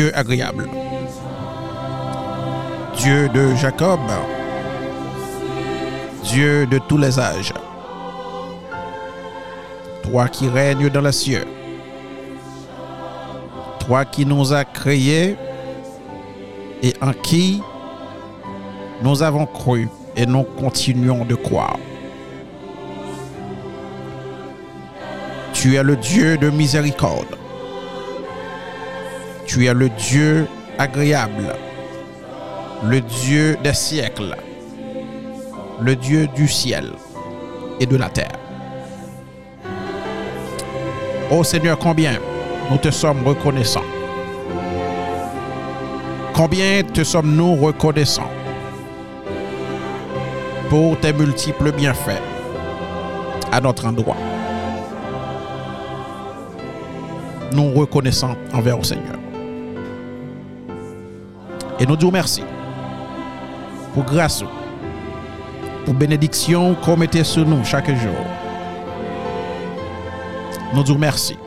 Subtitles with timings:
[0.00, 0.66] Dieu agréable.
[2.96, 4.00] Dieu de Jacob.
[6.24, 7.52] Dieu de tous les âges.
[10.02, 11.44] Toi qui règnes dans les cieux.
[13.80, 15.36] Toi qui nous as créés
[16.82, 17.60] et en qui
[19.02, 19.86] nous avons cru
[20.16, 21.76] et nous continuons de croire.
[25.52, 27.39] Tu es le Dieu de miséricorde.
[29.52, 30.46] Tu es le Dieu
[30.78, 31.56] agréable,
[32.84, 34.36] le Dieu des siècles,
[35.80, 36.92] le Dieu du ciel
[37.80, 38.38] et de la terre.
[41.32, 42.12] Ô Seigneur, combien
[42.70, 43.82] nous te sommes reconnaissants.
[46.32, 48.30] Combien te sommes-nous reconnaissants
[50.68, 52.22] pour tes multiples bienfaits
[53.50, 54.16] à notre endroit.
[57.52, 59.19] Nous reconnaissons envers le Seigneur.
[61.80, 62.42] Et nous disons merci
[63.94, 64.44] pour grâce,
[65.86, 68.14] pour bénédiction qu'on mettait sur nous chaque jour.
[70.74, 71.38] Nous disons merci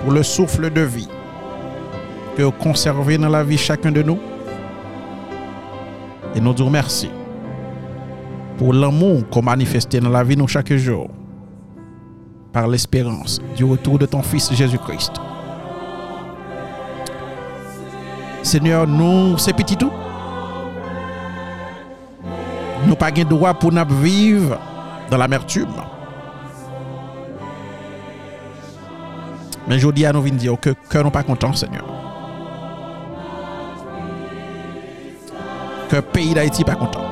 [0.00, 1.08] pour le souffle de vie
[2.36, 4.18] que vous conservez dans la vie chacun de nous.
[6.36, 7.10] Et nous disons merci
[8.56, 11.10] pour l'amour qu'on manifesté dans la vie nous chaque jour
[12.52, 15.23] par l'espérance du retour de ton Fils Jésus-Christ.
[18.54, 19.90] Seigneur, nous, c'est petit tout.
[22.86, 24.60] Nous pas de droit pour nous vivre
[25.10, 25.74] dans l'amertume.
[29.66, 31.84] Mais je dis à nous dire que cœur n'est pas content, Seigneur.
[35.88, 37.04] Que le pays d'Haïti n'est pas content.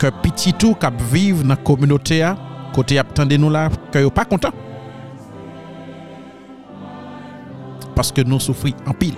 [0.00, 2.28] Que petit tout qui vivent dans la communauté,
[2.74, 4.50] côté attendez nous là, que pas content.
[8.00, 9.12] Parce que nous souffrons en pile.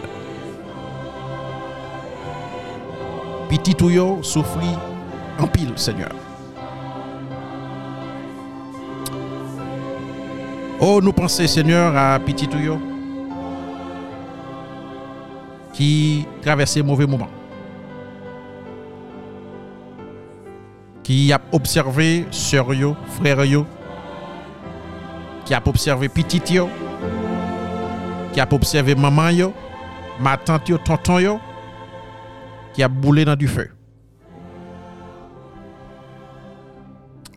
[3.48, 4.20] Petit tout yo
[5.38, 6.10] en pile, Seigneur.
[10.80, 12.80] Oh, nous pensons, Seigneur, à petit Touyo
[15.72, 17.28] qui traversait un mauvais moment.
[21.04, 23.64] Qui a observé sœur yo, frère yo,
[25.44, 26.68] qui a observé petit yo,
[28.32, 29.52] qui a observé maman yo,
[30.20, 31.40] ma tante yo, tonton yo,
[32.74, 33.70] qui a boulé dans du feu.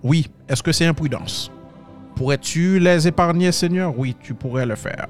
[0.03, 1.51] Oui, est-ce que c'est imprudence?
[2.15, 3.97] Pourrais-tu les épargner, Seigneur?
[3.97, 5.07] Oui, tu pourrais le faire.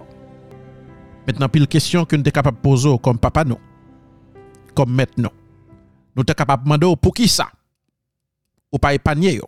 [1.28, 3.60] Maintenant, pile question que nous sommes capables de poser comme papa, non.
[4.74, 5.34] Comme maintenant.
[6.16, 7.52] Nous sommes capables de demander pour qui ça?
[8.72, 9.40] Ou pas épargner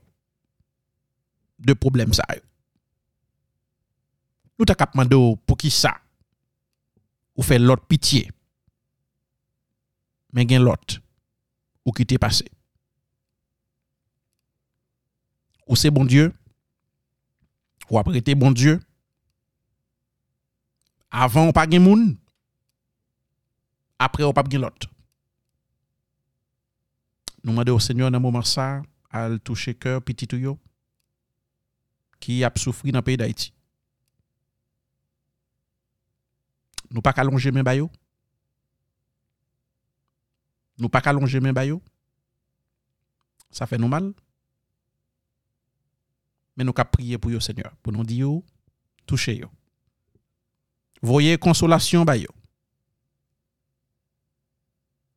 [1.59, 2.23] de problèmes ça.
[4.59, 5.95] Nous sommes capables de demander pour qui ça?
[7.37, 8.29] Ou faire l'autre pitié.
[10.33, 10.99] Mais gen l'autre
[11.85, 12.45] ou qui t'est passé.
[15.67, 16.33] Ou c'est bon Dieu?
[17.89, 18.79] ou après bon Dieu.
[21.09, 22.17] Avant, on pas de moun.
[23.97, 24.87] Après, on pas de l'autre.
[27.43, 30.59] Nous demandons au Seigneur dans moment ça, à toucher cœur petit yo
[32.19, 33.53] qui a souffert dans le pays d'Haïti.
[36.91, 37.89] Nous pas allonger mes bayo.
[40.77, 41.81] Nous pas allonger mes bayo.
[43.51, 44.13] Ça fait nous mal
[46.57, 48.27] mais nous avons prier pour le Seigneur, pour nous dire,
[49.05, 49.47] touchez yo.
[51.01, 52.27] Voyez consolation ba yo.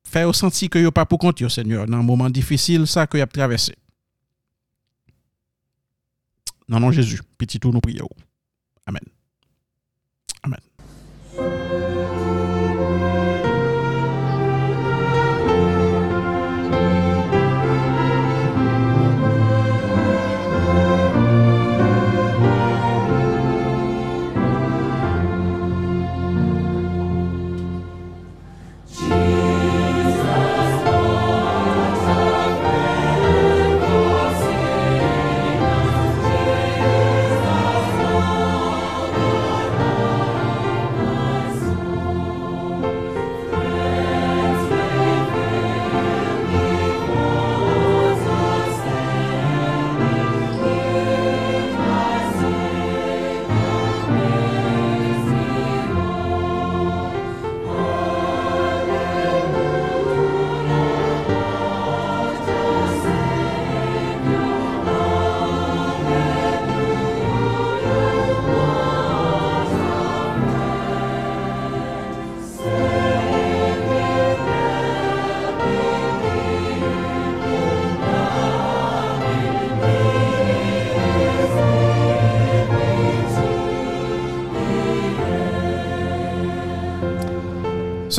[0.05, 3.23] Faire sentir que yo pas pour compte Seigneur dans un moment difficile ça que y
[3.23, 3.75] a traversé.
[6.69, 8.09] Non non Jésus, petit tout nous prions.
[8.85, 9.03] Amen.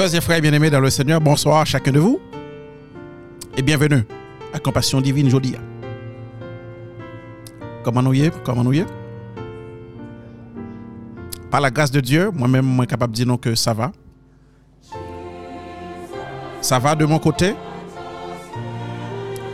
[0.02, 2.20] Et frères bien-aimés dans le Seigneur, bonsoir à chacun de vous
[3.56, 4.04] et bienvenue
[4.52, 5.60] à Compassion Divine Jodia.
[7.84, 8.34] Comment nous y est?
[8.44, 8.88] Comment nous y est?
[11.52, 13.92] Par la grâce de Dieu, moi-même, moi capable de dire non que ça va.
[16.62, 17.54] Ça va de mon côté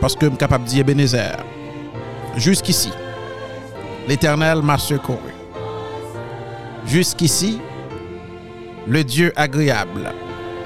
[0.00, 1.44] parce que je suis capable de dire Ebenezer.
[2.36, 2.90] Jusqu'ici,
[4.08, 5.18] l'Éternel m'a secouru.
[6.86, 7.60] Jusqu'ici,
[8.86, 10.10] le Dieu agréable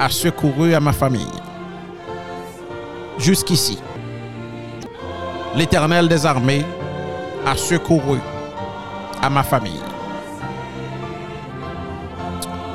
[0.02, 1.38] a secouru à ma famille.
[3.18, 3.78] Jusqu'ici,
[5.54, 6.64] l'Éternel des armées
[7.46, 8.18] a secouru
[9.22, 9.84] à ma famille.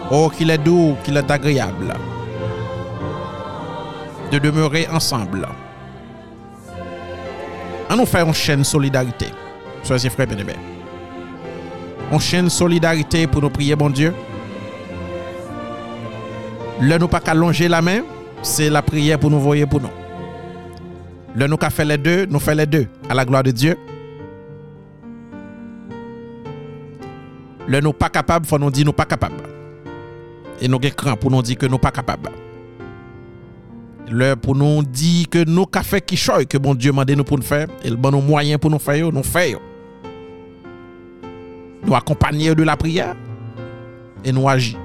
[0.09, 1.93] Oh, qu'il est doux, qu'il est agréable
[4.31, 5.49] de demeurer ensemble.
[7.89, 9.27] On nous fait une chaîne solidarité,
[9.89, 10.55] et frères bien-aimés.
[12.09, 14.13] Une chaîne solidarité pour nous prier, bon Dieu.
[16.79, 18.03] Le nous pas qu'à la main,
[18.43, 19.89] c'est la prière pour nous voyer pour nous.
[21.35, 23.75] Le nous qu'à faire les deux, nous fait les deux, à la gloire de Dieu.
[27.67, 29.41] Le nous pas capable, faut nous dire nous pas capable.
[30.61, 32.29] Et nous avons pour nous dire que nous pas capable.
[34.09, 37.23] Le pour nous dire que nous avons fait qui choy que bon Dieu m'a nous
[37.23, 39.59] pour nous faire et le bon nous moyen pour nous faire, nous faire.
[41.83, 43.15] Nous accompagner de la prière
[44.23, 44.77] et nous agir.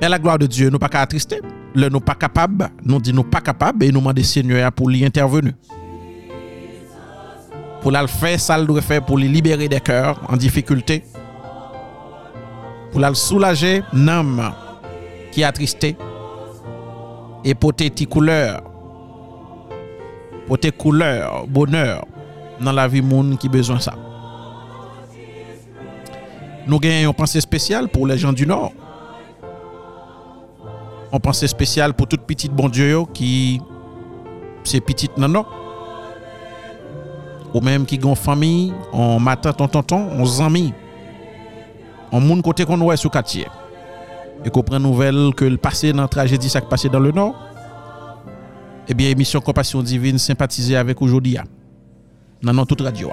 [0.00, 1.40] Mais la gloire de Dieu, nous pas qu'à attrister.
[1.74, 5.04] Le nous pas capable, nous dit nous pas capable et nous demander Seigneur pour lui
[5.04, 5.52] intervenir.
[7.82, 11.04] Pour la faire ça, doit faire pour les libérer des cœurs en difficulté.
[12.90, 14.52] Pour la soulager, l'âme
[15.30, 15.96] qui est.
[17.44, 18.62] Et pour tes couleurs,
[20.46, 22.04] pour tes couleurs, bonheur
[22.60, 23.94] dans la vie monde qui besoin ça.
[26.66, 28.72] Nous gagnons une pensée spéciale pour les gens du Nord.
[31.10, 33.60] On pensée spéciale pour toute petite bon Dieu qui
[34.64, 35.46] c'est petite non.
[37.54, 40.74] Ou même qui ont famille, on matin ton tonton, on amis.
[42.12, 43.46] On moun côté qu'on voit sous quartier.
[44.44, 47.34] Et qu'on prend nouvelle que le passé dans la tragédie ça passé dans le nord.
[48.86, 51.38] Eh bien émission Compassion divine sympathiser avec aujourd'hui.
[52.42, 53.10] Dans notre toute radio.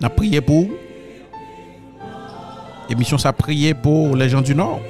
[0.00, 0.66] On a prié pour
[2.88, 4.80] Émission ça prier pour les gens du Nord.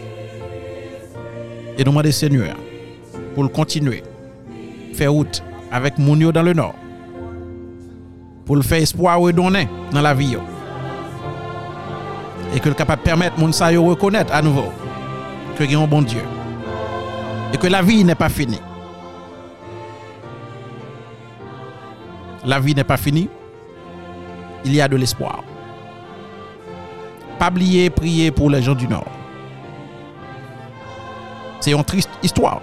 [1.79, 2.57] Et nous demander Seigneur
[3.35, 4.03] pour continuer.
[4.95, 6.75] Faire route avec Mounio dans le Nord.
[8.45, 10.37] Pour le faire espoir redonner dans la vie.
[12.55, 14.73] Et que le capable permettre moun sa reconnaître à nouveau
[15.57, 16.23] que a un bon Dieu.
[17.53, 18.61] Et que la vie n'est pas finie.
[22.45, 23.29] La vie n'est pas finie.
[24.65, 25.43] Il y a de l'espoir.
[27.39, 29.07] Pas oublier prier pour les gens du Nord.
[31.61, 32.61] C'est une triste histoire.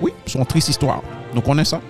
[0.00, 1.02] Oui, c'est une triste histoire.
[1.34, 1.82] Nous connaissons ça.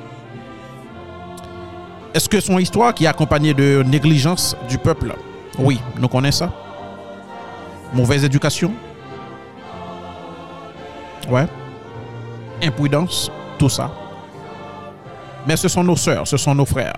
[2.15, 5.15] Est-ce que son histoire qui est accompagnée de négligence du peuple?
[5.59, 6.53] Oui, nous connaissons ça.
[7.93, 8.73] Mauvaise éducation.
[11.29, 11.47] Ouais.
[12.63, 13.91] Imprudence, tout ça.
[15.47, 16.97] Mais ce sont nos sœurs, ce sont nos frères.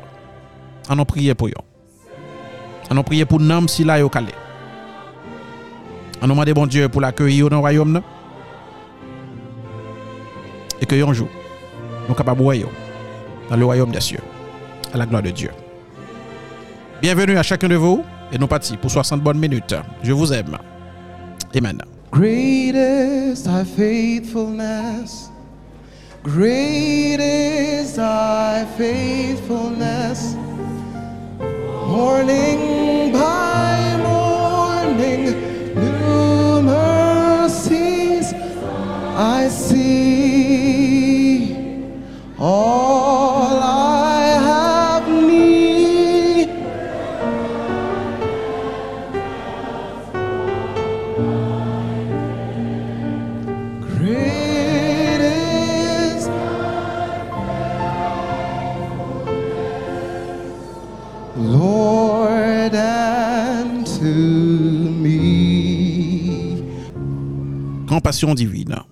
[0.89, 1.53] On a prié pour eux.
[2.91, 4.11] On a prié pour nous si là au.
[6.23, 8.03] On nous demande bon Dieu pour l'accueillir dans le royaume.
[10.81, 11.29] Et que un jour,
[12.03, 12.67] nous sommes capables de
[13.49, 14.21] dans le royaume des cieux,
[14.93, 15.51] à la gloire de Dieu.
[17.03, 19.75] Bienvenue à chacun de vous et nous partons pour 60 bonnes minutes.
[20.03, 20.57] Je vous aime.
[21.57, 21.83] Amen.
[22.13, 25.31] Great is thy faithfulness.
[26.23, 30.37] Great is thy faithfulness.
[31.89, 35.35] Morning by morning,
[39.21, 41.11] I see.
[42.39, 46.49] All I have need.
[53.83, 56.29] Great is
[61.37, 64.05] Lord unto
[65.05, 65.21] me.
[67.87, 68.90] Compassion divine.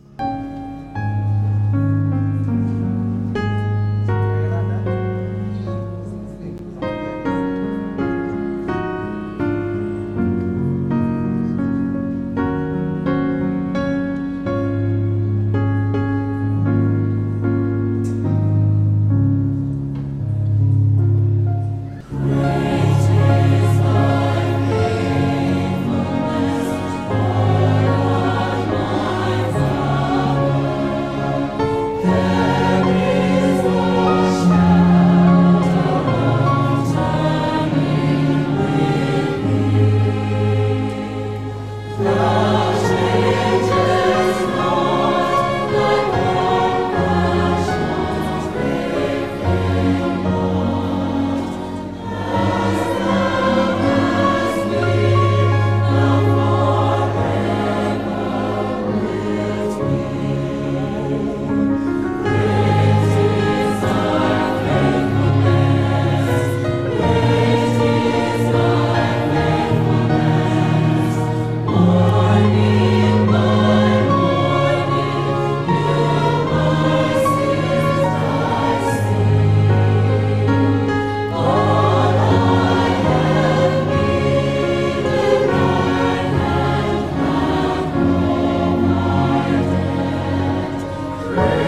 [91.39, 91.68] Dès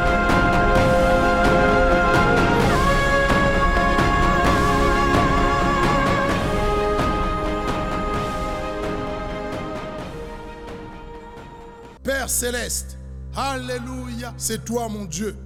[12.41, 12.97] Céleste,
[13.35, 15.37] Alléluia, c'est toi mon Dieu,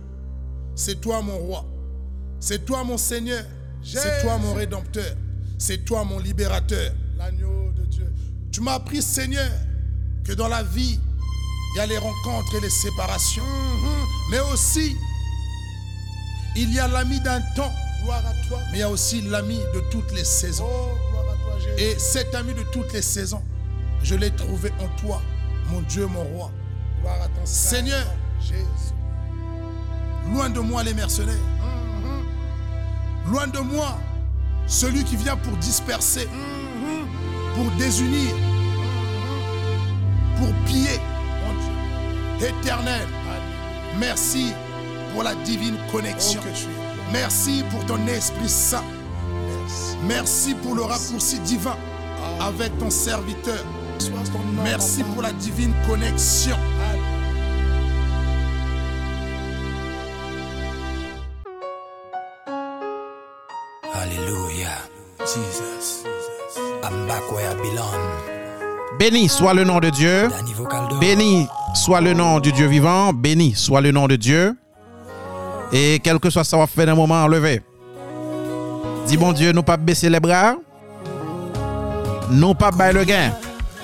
[0.76, 1.66] c'est toi mon roi,
[2.40, 3.44] c'est toi mon Seigneur,
[3.84, 5.14] c'est toi mon Rédempteur,
[5.58, 8.14] c'est toi mon libérateur, l'agneau de Dieu.
[8.50, 9.52] Tu m'as appris Seigneur
[10.24, 13.44] que dans la vie, il y a les rencontres et les séparations,
[14.32, 14.96] mais aussi
[16.56, 17.74] il y a l'ami d'un temps,
[18.04, 20.70] gloire à toi, mais il y a aussi l'ami de toutes les saisons.
[21.78, 23.44] Et cet ami de toutes les saisons,
[24.02, 25.22] je l'ai trouvé en toi,
[25.72, 26.52] mon Dieu, mon roi.
[27.46, 28.06] Seigneur,
[30.34, 31.36] loin de moi les mercenaires.
[33.28, 34.00] Loin de moi
[34.68, 36.28] celui qui vient pour disperser,
[37.56, 38.34] pour désunir,
[40.38, 41.00] pour piller.
[41.46, 41.54] Mon
[42.40, 42.48] Dieu.
[42.48, 43.08] Éternel,
[44.00, 44.52] merci
[45.14, 46.42] pour la divine connexion.
[47.14, 48.84] Merci pour ton Esprit Saint.
[50.08, 51.78] Merci pour le raccourci divin
[52.42, 53.64] avec ton serviteur.
[54.64, 56.58] Merci pour la divine connexion.
[65.26, 66.04] Jesus.
[66.84, 68.00] I'm back where I belong.
[69.00, 70.30] Béni soit le nom de Dieu.
[71.02, 73.12] Béni soit le nom du Dieu vivant.
[73.12, 74.56] Béni soit le nom de Dieu.
[75.74, 77.62] Et quel que soit ça va faire un moment enlevé.
[79.08, 80.56] Dis bon Dieu, nous pas baisser les bras.
[82.30, 83.32] Nous pas bailler le gain.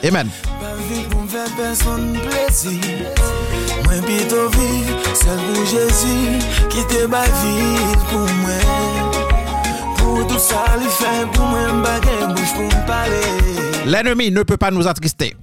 [0.04, 0.30] Amen.
[0.58, 2.80] Pa viv pou m fè person plezi
[3.86, 6.40] Mwen pito viv sel pou Jezi
[6.74, 8.91] Ki te bay vil pou mwen
[13.86, 15.36] L'ennemi ne peut pas nous attrister.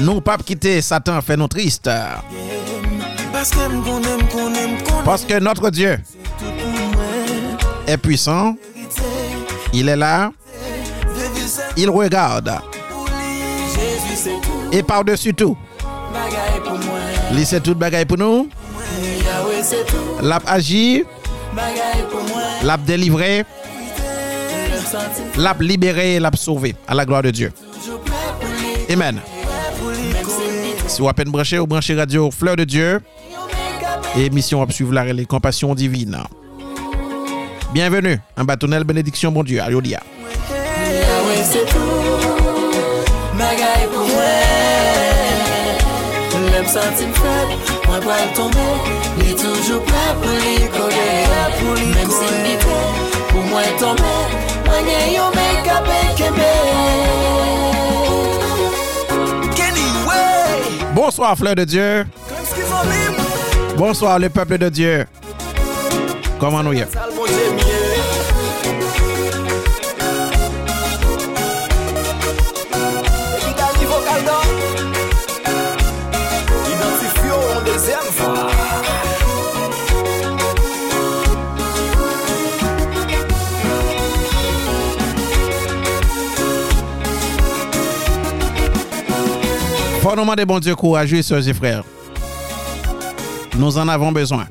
[0.00, 1.90] Nous pas quitter Satan fait nous konen
[5.04, 5.98] Parce que notre Dieu
[7.86, 8.56] est puissant.
[9.72, 10.30] Il est là.
[11.76, 12.52] Il regarde.
[14.72, 15.56] Et par-dessus tout,
[17.32, 18.48] il sait tout bagaille pour nous.
[19.64, 20.20] Se tout
[22.62, 23.44] L'a délivré,
[25.36, 26.74] l'a libéré, l'a sauvé.
[26.86, 27.52] À la gloire de Dieu.
[28.90, 29.20] Amen.
[30.86, 33.00] Si vous à peine branché ou branché radio Fleur de Dieu,
[33.80, 36.18] kape émission à suivre la les compassion divine.
[37.72, 39.60] Bienvenue en bâtonnel bénédiction bon Dieu.
[39.60, 40.00] Alléluia.
[47.94, 48.62] Mwen pou al tombe,
[49.20, 51.02] li toujou pre pou li kode.
[51.94, 52.78] Mem si mi te,
[53.28, 54.14] pou mwen tombe
[54.64, 56.48] Mwen gen yon me kape kembe.
[59.54, 62.04] Kenny Way Bonsoir fleur de dieu.
[63.76, 65.06] Bonsoir le peuple de dieu.
[66.40, 66.90] Koman nou ye?
[90.14, 91.82] Encore nous demander bon Dieu courageux, sœurs et frères.
[93.56, 94.46] Nous en avons besoin.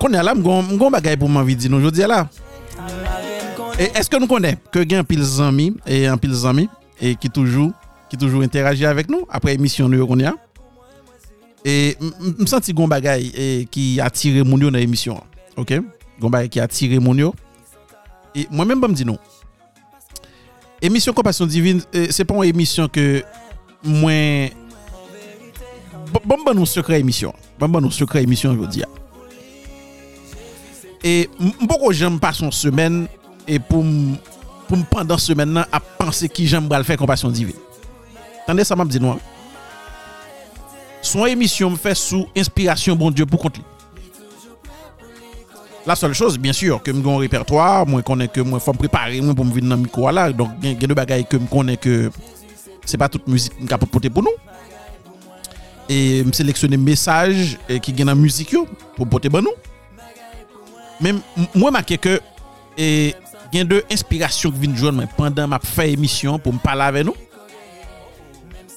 [0.00, 2.28] Qu'on est là, m'gon bagay pour m'envie dire nous aujourd'hui là.
[3.78, 6.34] Et est-ce que nous connaissons que gen pile zami et un pile
[7.00, 7.72] et qui toujours
[8.08, 10.34] qui toujours interagit avec nous après émission nous qu'on.
[11.64, 15.22] Et me senti gon bagay et qui a tiré mon dans l'émission.
[15.56, 15.74] OK?
[16.18, 17.34] Gon bagay qui a tiré mon yo.
[18.34, 19.18] Et moi-même, me dis non.
[20.80, 23.22] Émission Compassion Divine, euh, c'est pas une émission que
[23.84, 24.48] moi.
[26.24, 27.34] Bon, bon, nous secret émission.
[27.58, 28.99] Bon, bon, nous secret émission, je
[31.00, 33.06] E mpoko jem pa son semen
[33.48, 34.18] E pou m,
[34.68, 37.56] pou m pandan semen nan A panse ki jem bral fè kompasyon divin.
[38.46, 39.22] Tande sa map di nou an.
[41.00, 43.64] Son emisyon m fè sou Inspirasyon bon dieu pou kont li.
[45.88, 49.22] La sol chose, bien sûr, ke m gon repertoar Mwen konen ke mwen fòm prepare
[49.24, 51.80] Mwen pou m vin nan mikwa la Don gen, gen de bagay ke m konen
[51.80, 52.10] ke
[52.84, 54.36] Se pa tout müzik m ka popote pou nou.
[55.88, 58.66] E m seleksyonen mesaj e Ki gen nan müzik yo
[59.00, 59.69] Popote ban nou.
[61.00, 61.22] Men
[61.54, 62.18] mwen make ke
[62.76, 62.86] e,
[63.52, 67.04] gen de inspirasyon ki vin joun mwen pandan map fè emisyon pou m pala ave
[67.08, 67.16] nou.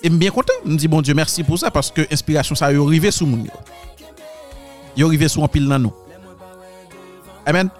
[0.03, 0.63] E m bien kontan.
[0.65, 3.63] M di bon Diyo mersi pou sa paske inspirasyon sa yo rive sou moun yo.
[4.99, 5.95] Yo rive sou an pil nan nou.
[7.47, 7.71] Amen.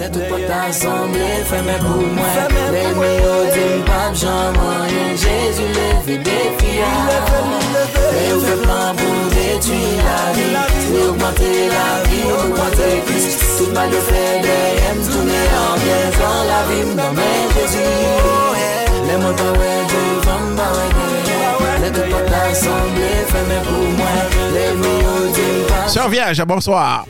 [0.00, 6.16] Le tout pou t'assemble, fèmè pou mwen Le mi odi mpap jan mwen Jésus leve
[6.24, 12.38] defia Le ou fè plan pou detui la vi Le ou augmente la vi, ou
[12.46, 17.54] augmente kris Tout mal yo fè deyem, toune an bien Kan la vi mdan men
[17.58, 18.66] Jésus.
[19.04, 20.90] Le mwen pa wè devan ba wè
[21.28, 26.08] deyem Le tout pou t'assemble, fèmè pou mwen Le mi odi mpap jan mwen Jean
[26.08, 27.04] Vierge, bonsoir.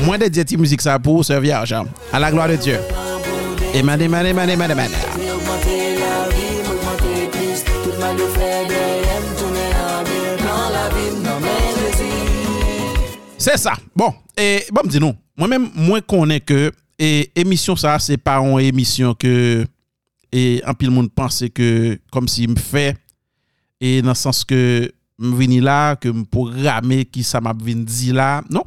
[0.00, 1.74] Moins de diéti musique ça pour Sœur Vierge.
[2.12, 2.78] À la gloire de Dieu.
[3.74, 4.90] Amen, amen, amen, amen, amen.
[4.90, 7.66] Augmenter la vie, augmenter Christ.
[7.82, 10.36] Tout mal de fait des M, tourner en bien.
[10.46, 12.12] Dans la vie, dans mes Jésus.
[13.38, 13.72] C'est ça.
[13.96, 15.14] Bon, et bon, me dis nous.
[15.36, 19.66] Moi-même, moi connais que et émission ça, c'est pas une émission que
[20.30, 22.96] et un pile monde pense que comme si me fait
[23.80, 28.12] et dans le sens que me vini là que me programmer qui ça m'a dit
[28.12, 28.42] là.
[28.50, 28.62] Non.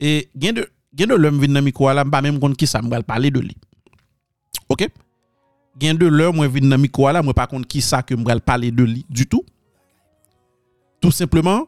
[0.00, 2.82] E gen de, gen de lèm vin nan mikwa la, mpa mèm kon ki sa
[2.82, 3.56] mgal pale de li.
[4.72, 4.88] Ok?
[5.80, 8.42] Gen de lèm mwen vin nan mikwa la, mwen pa kon ki sa ke mgal
[8.44, 9.44] pale de li du tout.
[11.00, 11.64] Tout simplement,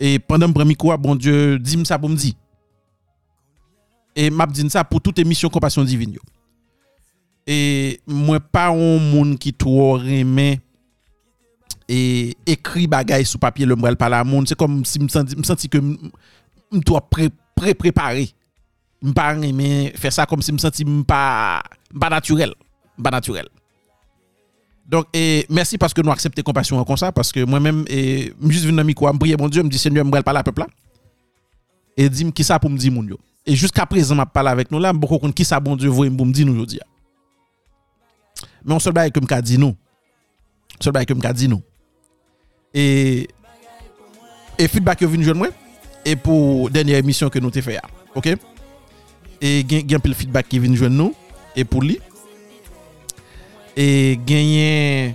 [0.00, 2.34] e pandan mpren mikwa, bon dieu, di msa pou mdi.
[4.16, 6.24] E map din sa pou tout emisyon kompasyon divin yo.
[7.46, 10.58] E mwen pa ou moun ki tou reme
[11.90, 12.00] e
[12.48, 14.48] ekri bagay sou papye le mbrel pala moun.
[14.48, 18.30] Se kom si m senti, m senti ke m tou apre pré préparer.
[19.02, 21.62] Me pas aimer faire ça comme si me senti me pas
[21.98, 22.54] pas naturel,
[23.02, 23.48] pas naturel.
[24.86, 28.64] Donc, et merci parce que nous acceptons compassion comme ça, parce que moi-même, et juste
[28.64, 30.66] venu dans micro, prier mon Dieu, me dit Seigneur, me parler à peuple là.
[31.96, 33.16] Et dis qui ça pour me dire mon Dieu?
[33.46, 36.10] Et jusqu'à présent, m'a parlé avec nous là, beaucoup compte qui ça bon Dieu voit
[36.10, 36.66] me dire nous.
[38.64, 39.76] Mais on seul bail que me dit nous.
[40.80, 41.62] Seul bail que me dit nous.
[42.74, 43.28] Et
[44.58, 45.48] et feedback que vient joindre moi?
[46.04, 47.78] et pour dernière émission que nous t'ai fait
[48.14, 48.28] OK?
[49.40, 51.14] Et gain le feedback qui vient joindre nous
[51.56, 51.98] et pour lui.
[53.76, 55.14] Et gagner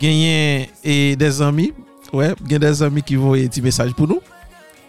[0.00, 1.72] gagner et des amis
[2.12, 4.20] ouais gain des amis qui vont des message pour nous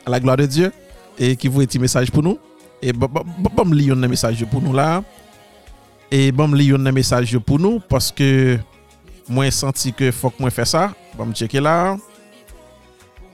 [0.06, 0.72] à la gloire de Dieu
[1.18, 2.38] et qui vont des message pour nous.
[2.82, 3.10] Et bam
[3.56, 5.04] bam li un message pour nous là.
[6.10, 8.58] Et bam li un message pour nous parce que
[9.30, 10.94] moi senti que faut que moi faire ça.
[11.18, 11.98] Bam checker là.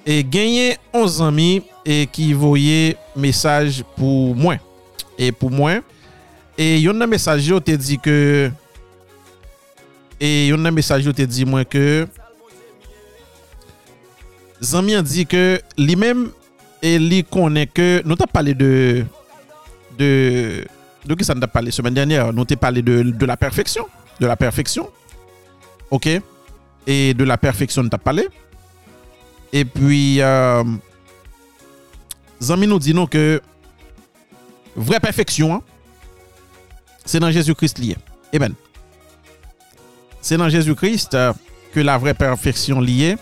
[0.09, 4.55] Et gagner 11 amis et qui voyaient message pour moi
[5.19, 5.81] et pour moi
[6.57, 8.49] et yon nan message yo te dit que
[10.19, 12.07] et yon nan message yo te dit moi que
[14.63, 16.29] Zami a dit que lui-même
[16.81, 19.05] et lui connaît que nous t'a parlé de
[19.99, 20.65] de
[21.17, 23.85] qui ça nous a parlé semaine dernière nous t'a parlé de, de la perfection
[24.21, 24.89] de la perfection
[25.91, 26.07] OK?
[26.87, 28.27] Et de la perfection nous t'a parlé
[29.53, 30.63] et puis euh,
[32.41, 33.41] Zami nous dit non que
[34.75, 35.61] vraie perfection hein,
[37.07, 37.95] c'est dans Jésus-Christ lié.
[38.35, 38.53] Amen.
[40.21, 41.33] C'est dans Jésus-Christ euh,
[41.73, 43.15] que la vraie perfection liée.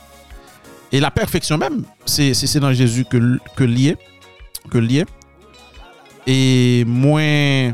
[0.91, 3.95] Et la perfection même, c'est dans Jésus que, que lié.
[4.71, 5.05] Que lié.
[6.25, 7.73] Et moins.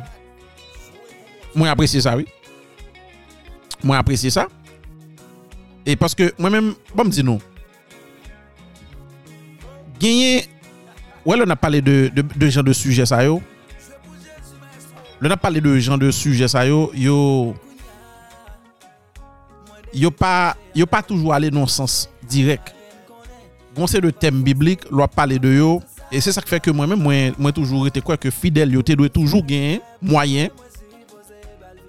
[1.55, 2.25] Moins apprécier ça, oui.
[3.83, 4.47] Moins apprécier ça.
[5.85, 7.39] Et parce que moi-même, bon, me dis non.
[10.01, 10.45] Genye,
[11.25, 13.37] wè lè nan pale de, de, de jan de suje sa yo.
[15.21, 17.17] Lè nan pale de jan de suje sa yo, yo...
[19.91, 22.71] Yo pa, yo pa toujou ale non sens direk.
[23.75, 25.81] Gon se de tem biblik, lò pale de yo.
[26.11, 28.77] E se sa k fè ke mwen mwen, mwen, mwen toujou rete kwa ke fidel
[28.77, 30.51] yo te dwe toujou genye, mwayen.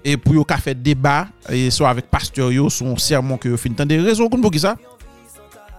[0.03, 3.59] E pou yo ka fè deba, e so avèk pasteur yo, son sermon ke yo
[3.59, 4.75] fin tan de rezon kon pou ki sa.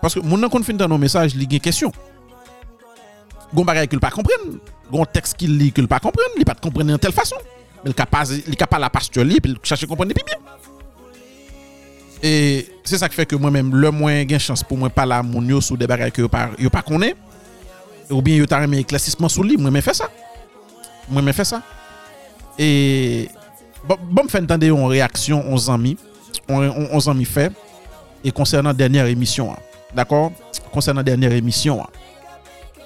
[0.01, 1.93] Paske moun nan kon fin tan nou mesaj li gen kesyon.
[3.55, 4.57] gon bagay ki l pa kompren,
[4.91, 7.41] gon tekst ki li ki l pa kompren, li pa te kompren nan tel fason.
[7.85, 10.25] Men li ka pa, li ka pa la pastur li, pi l chache kompren epi
[10.27, 10.51] bib.
[12.25, 12.33] E
[12.89, 15.49] se sa ki fe ke mwen men, le mwen gen chans pou mwen pala moun
[15.53, 17.13] yo sou de bagay ki yo pa, yo pa konen,
[18.11, 20.09] ou bien yo ta reme klasisman sou li, mwen men fe sa.
[21.11, 21.61] Mwen men fe sa.
[22.57, 23.29] E
[23.85, 25.99] bon mwen fè entende yon reaksyon on zanmi,
[26.49, 27.51] on, on, on zanmi fe,
[28.25, 29.71] e konsernan denyer emisyon an.
[29.95, 30.33] D'akor?
[30.73, 32.04] Konsernan denyer emisyon an.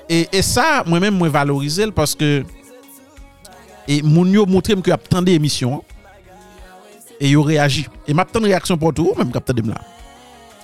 [0.08, 2.40] E, e sa, mwen men mwen valorize l, paske
[3.88, 5.82] e moun yo moutrem ki ap tan de emisyon,
[7.20, 7.84] e yo reagi.
[8.08, 9.80] E map tan reaksyon pou tou, ou menm kap tan dem la.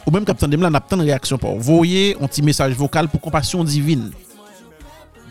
[0.07, 1.61] Ou menm kap tan dem la, nap tan reaksyon pou.
[1.61, 4.07] Voye, an ti mesaj vokal pou kompasyon divin.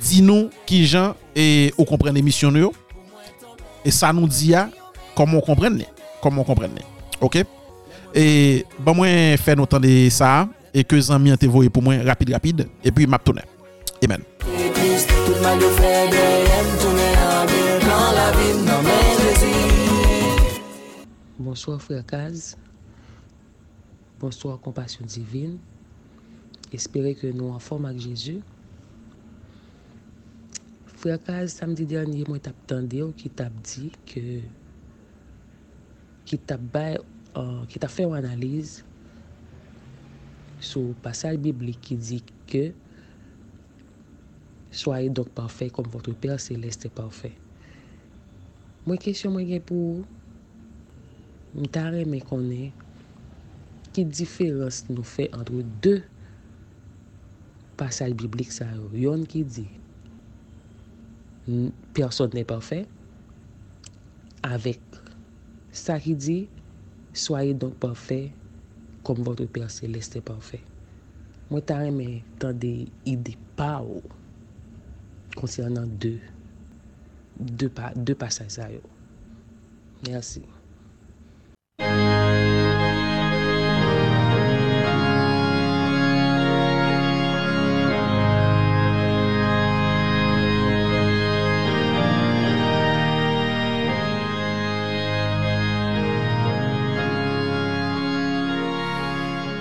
[0.04, 2.73] Di nou ki jan, e ou kompren emisyon yo,
[3.82, 4.67] e sa nou di ya,
[5.17, 5.89] komon kompren ne.
[6.21, 6.86] Komon kompren ne.
[7.23, 7.41] Ok?
[8.13, 8.26] E,
[8.78, 11.82] ban mwen fè nou tan de sa, e ke zan mi an te voye pou
[11.86, 13.53] mwen rapide rapide, e pi map tounen.
[21.39, 22.58] Bonsoir frère Kaz.
[24.20, 25.58] Bonsoir compassion divine.
[26.74, 28.42] Espérez que nous en forme avec Jésus.
[30.86, 34.42] Frère Kaz, samedi dernier, moi t'ap tendé ou qui t'a dit que
[36.26, 36.58] qui t'a
[37.38, 38.84] euh, qui t'a fait une analyse
[40.60, 42.74] sur le passage biblique qui dit que
[44.73, 47.29] Soye donk parfè kom votre Père Céleste parfè.
[48.88, 50.01] Mwen kesyon mwen gen pou
[51.53, 52.71] mtare mwen konen
[53.93, 55.93] ki diferans nou fè antre dè
[57.77, 58.89] pasaj biblik sa yo.
[58.97, 59.67] Yon ki di
[61.93, 62.81] person nè parfè
[64.49, 64.97] avèk
[65.69, 66.39] sa ki di
[67.13, 68.23] soye donk parfè
[69.05, 70.63] kom votre Père Céleste parfè.
[71.51, 74.01] Mwen tare mwen tan de ide pa ou
[75.38, 76.17] konsernan de,
[77.38, 78.84] de, pa, de pasaj sa yo.
[80.08, 80.43] Mersi.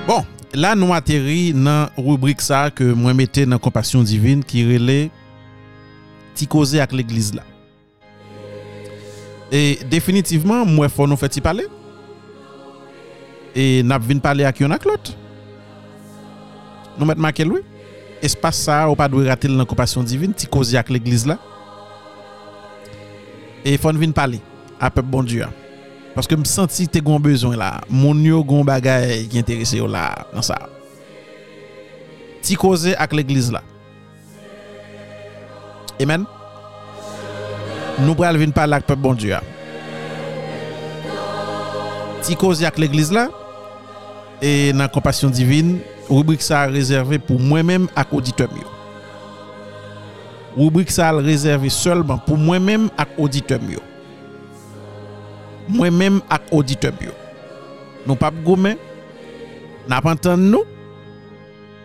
[0.08, 0.26] Bon,
[0.58, 5.00] la nou ateri nan rubrik sa ke mwen mette nan kompasyon divin ki rele
[6.42, 7.46] ti koze ak l'eglize la.
[9.52, 11.68] E definitivman mwen fò nou fè ti pale.
[13.54, 15.12] E nap vin pale ak yon ak lot.
[16.98, 17.62] Nou met makel wè.
[18.22, 21.38] Espas sa ou pa dwe ratel nan kopasyon divin, ti koze ak l'eglize la.
[23.62, 24.42] E fò nou vin pale
[24.82, 25.52] apèp bon diwa.
[26.12, 27.76] Paske m senti te gon bezon la.
[27.88, 30.58] Moun yo gon bagay ki enterese yo la nan sa.
[32.42, 33.62] Ti koze ak l'eglize la.
[36.02, 36.24] Amen.
[38.00, 39.36] Nous pral vinn parler avec peuple bon Dieu.
[42.22, 43.28] Ti cause avec l'église là
[44.40, 45.78] et dans compassion divine,
[46.10, 48.48] rubrique ça réservé pour moi-même et auditeur.
[50.56, 53.60] Rubrique ça réservé seulement pour moi-même et auditeur
[55.68, 56.92] moi-même ak auditeur.
[58.06, 58.76] Nous pas gourmet,
[59.88, 60.64] n'a pas entendu nous,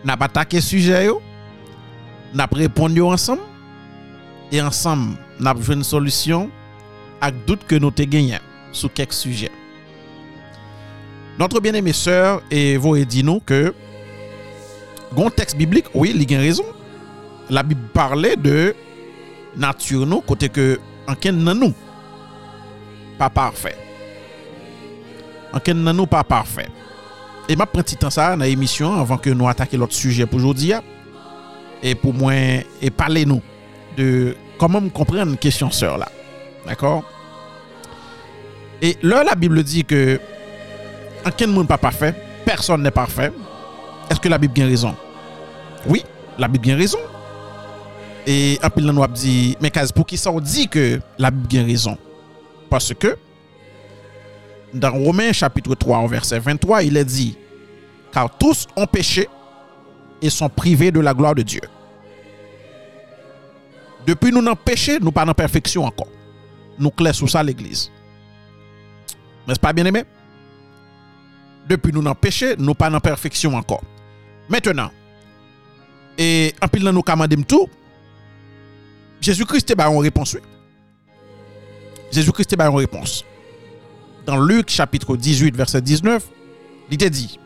[0.04, 1.22] n'a pas attaqué sujet yo,
[2.34, 3.42] n'a répondu ensemble
[4.52, 6.50] et ensemble n'a joué une solution
[7.20, 8.38] avec doute que nous te gagné
[8.72, 9.52] sur quelques sujets.
[11.38, 13.74] Notre bien-aimé sœur et dit nous que
[15.14, 16.64] gon texte biblique, oui, il a raison.
[17.50, 18.74] La Bible parlait de
[19.56, 21.74] nature nous côté que en nan nous
[23.18, 23.76] pas parfait.
[25.52, 26.68] En nan nous pas parfait.
[27.48, 30.38] Et m'a prend petit temps ça dans l'émission avant que nous attaquions l'autre sujet pour
[30.38, 30.72] aujourd'hui.
[31.82, 32.32] Et pour moi,
[32.82, 33.40] et parler nous
[33.98, 36.08] de comment me comprendre une question sœur là.
[36.66, 37.02] D'accord?
[38.80, 40.20] Et là, la Bible dit que
[41.26, 43.32] en monde pas parfait, personne n'est parfait.
[44.08, 44.94] Est-ce que la Bible a raison?
[45.86, 46.04] Oui,
[46.38, 46.98] la Bible a raison.
[48.26, 51.66] Et peu nous a dit, mais pour qui ça on dit que la Bible a
[51.66, 51.98] raison?
[52.70, 53.18] Parce que
[54.72, 57.36] dans Romains chapitre 3 au verset 23, il est dit,
[58.12, 59.28] car tous ont péché
[60.22, 61.62] et sont privés de la gloire de Dieu.
[64.08, 66.08] Depuis nous n'avons péché, nous pas en perfection encore.
[66.78, 67.90] Nous clair sous ça l'église.
[69.46, 70.02] N'est-ce pas bien aimé?
[71.68, 73.82] Depuis nous n'avons péché, nous pas en perfection encore.
[74.48, 74.90] Maintenant,
[76.16, 77.68] et en pile dans nous tout,
[79.20, 80.38] Jésus-Christ est une réponse.
[82.10, 83.26] Jésus-Christ est une réponse.
[84.24, 86.26] dans Luc chapitre 18, verset 19,
[86.88, 87.38] il était dit,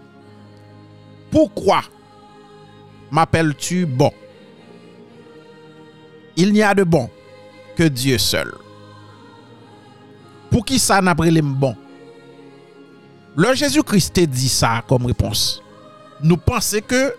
[1.33, 1.83] Pourquoi
[3.11, 4.13] m'appelles-tu bon?
[6.37, 7.11] Il n'y a de bon
[7.77, 8.55] que Dieu seul.
[10.51, 11.75] Pour qui ça n'a pas les bon
[13.37, 15.63] Le Jésus-Christ dit ça comme réponse.
[16.23, 17.15] Nous pensons que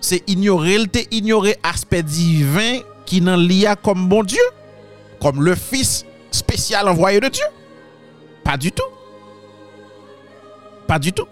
[0.00, 0.78] c'est ignorer,
[1.10, 4.42] ignorer aspect divin qui n'en lia comme bon Dieu,
[5.20, 7.44] comme le Fils spécial envoyé de Dieu.
[8.42, 8.82] Pas du tout.
[10.86, 11.26] Pas du tout.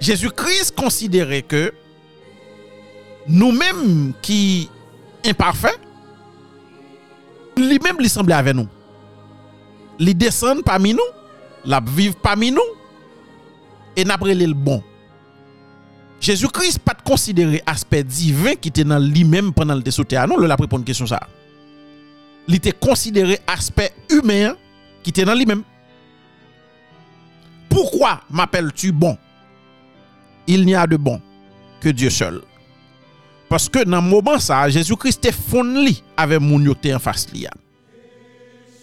[0.00, 1.72] Jésus-Christ considérait que
[3.26, 4.70] nous-mêmes qui
[5.24, 5.78] imparfaits,
[7.56, 8.68] lui-même lui semblait avec nous.
[9.98, 11.00] Il descend parmi nous,
[11.64, 12.60] la vivre parmi nous,
[13.96, 14.82] et n'a le bon.
[16.20, 20.38] Jésus-Christ pas de considérer aspect divin qui était dans lui-même pendant le dessauté à nous,
[20.38, 21.20] le la répondre une question ça.
[22.48, 24.54] Il était considéré aspect humain
[25.02, 25.62] qui était dans lui-même.
[27.68, 29.18] Pourquoi m'appelles-tu bon?
[30.46, 31.20] Il n'y a de bon
[31.80, 32.42] que Dieu seul.
[33.48, 37.50] Parce que dans le moment Jésus-Christ est fourni avec mon en face lia.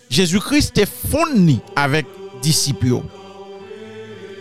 [0.10, 2.06] Jésus-Christ est fourni avec
[2.41, 3.02] disciples.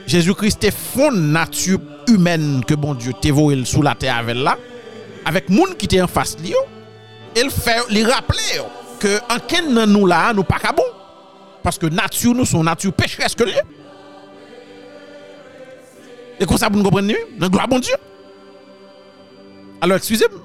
[0.06, 1.78] Jésus-Christ est fond nature
[2.08, 4.36] humaine que bon Dieu voulu sous la terre avec
[5.24, 6.54] avec moun qui était en face lui.
[7.36, 8.60] Il fait lui rappeler
[8.98, 10.82] que nous là, nous pas bon.
[11.62, 13.52] Parce que nature nous son nature pécheresse que lui.
[16.40, 17.94] Et comme ça vous comprenez, dans gloire bon Dieu.
[19.80, 20.40] Alors excusez-moi.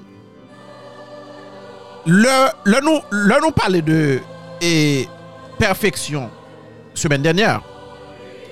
[2.08, 4.20] Le, nous, le nous parler de
[5.58, 6.30] perfection
[6.94, 7.62] semaine dernière.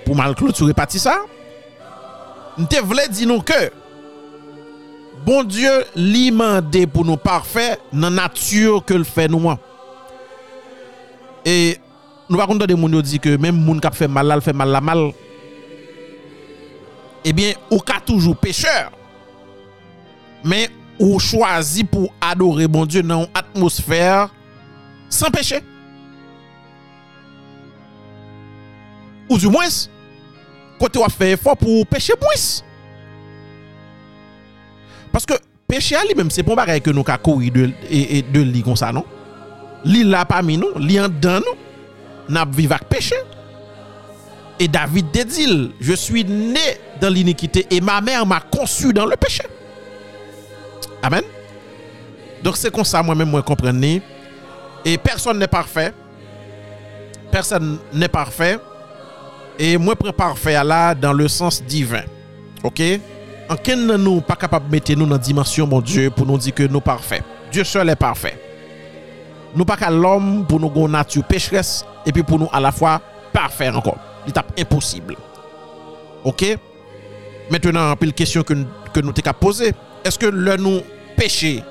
[0.05, 1.21] Pour mal clôturer parti ça.
[2.57, 3.71] Nous te voulais dire que
[5.25, 9.51] bon Dieu lui mandé pour nous parfaits dans la nature que le fait nous.
[11.45, 11.77] Et
[12.29, 14.81] nous pas de moun dit que même moun qui fait mal, là, fait mal la
[14.81, 15.11] mal.
[17.25, 18.91] Eh bien, ou toujours pécheur.
[20.43, 24.29] Mais ou choisi pour adorer bon Dieu dans une atmosphère
[25.09, 25.59] sans péché.
[29.29, 29.67] Ou du moins,
[30.79, 32.63] côté ou fait effort pour pécher moins.
[35.11, 35.33] Parce que
[35.67, 39.05] péché lui-même, c'est pas pareil que nous courir de, et, de lit comme ça, non?
[39.85, 43.15] Li là parmi nous, li en dans nous, n'a vivre avec péché.
[44.59, 46.59] Et David dit, je suis né
[47.01, 49.43] dans l'iniquité et ma mère m'a conçu dans le péché.
[51.03, 51.23] Amen?
[52.41, 54.01] Donc c'est comme ça moi-même moi comprenez.
[54.85, 55.93] Et personne n'est parfait.
[57.29, 58.57] Personne n'est parfait.
[59.59, 62.03] Et moi prends parfait là dans le sens divin.
[62.63, 62.81] OK?
[63.49, 66.37] En quel nous pas capable de mettre nous dans la dimension mon Dieu pour nous
[66.37, 67.23] dire que nous parfaits?
[67.51, 68.39] Dieu seul est parfait.
[69.55, 72.71] Nous pas qu'à l'homme pour nous avoir nature pécheresse et puis pour nous à la
[72.71, 73.97] fois parfait encore.
[74.25, 75.15] L'étape impossible.
[76.23, 76.57] OK?
[77.51, 78.53] Maintenant, une question que,
[78.93, 79.73] que nous t'ai poser.
[80.03, 80.81] Est-ce que le nous
[81.15, 81.63] péché,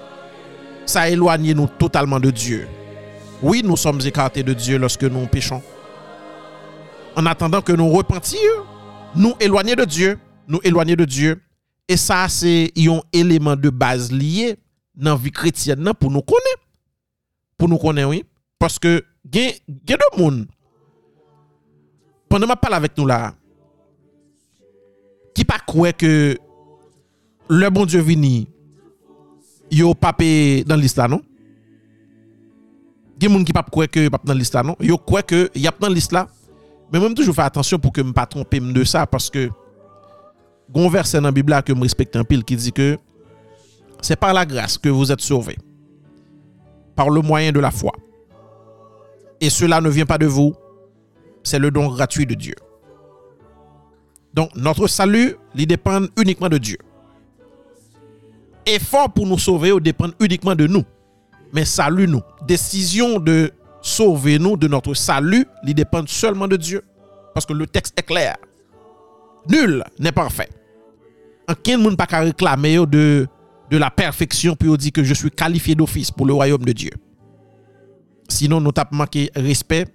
[0.87, 2.67] ça éloigne nous totalement de Dieu?
[3.43, 5.63] Oui, nous sommes écartés de Dieu lorsque nous péchons.
[7.17, 8.41] En attendant que nous repentir,
[9.15, 10.19] nous éloigner de Dieu,
[10.49, 11.43] nous éloigner de Dieu.
[11.89, 14.57] Et ça, c'est un élément de base lié
[14.95, 16.63] dans la vie chrétienne pour nous connaître.
[17.59, 18.25] Pour nous connaître, oui.
[18.59, 20.47] Parce que, il y a de monde,
[22.29, 23.35] pendant je parle avec nous là,
[25.35, 26.37] qui pas croire que
[27.53, 28.49] le bon Dieu vini,
[29.71, 31.21] yo papé dans là non?
[33.21, 34.77] Il y a des gens qui que dans là non?
[34.81, 36.29] Yo que y a dans là.
[36.91, 39.51] Mais moi toujours faire attention pour que me pas tromper de ça parce que
[40.71, 42.97] gon verset dans la Bible que me respecte un pile qui dit que
[44.01, 45.59] c'est par la grâce que vous êtes sauvés
[46.97, 47.93] par le moyen de la foi.
[49.41, 50.55] Et cela ne vient pas de vous,
[51.43, 52.55] c'est le don gratuit de Dieu.
[54.33, 56.79] Donc notre salut, il dépend uniquement de Dieu.
[58.67, 60.85] Effort pour nous sauver dépend uniquement de nous.
[61.53, 66.83] Mais salut nous, décision de sauver nous de notre salut, il dépend seulement de Dieu.
[67.35, 68.37] Parce que le texte est clair.
[69.49, 70.49] Nul n'est parfait.
[71.51, 73.27] Aucun monde pas réclamer de,
[73.71, 76.93] de la perfection puis dit que je suis qualifié d'office pour le royaume de Dieu.
[78.29, 79.87] Sinon, nous avons manqué respect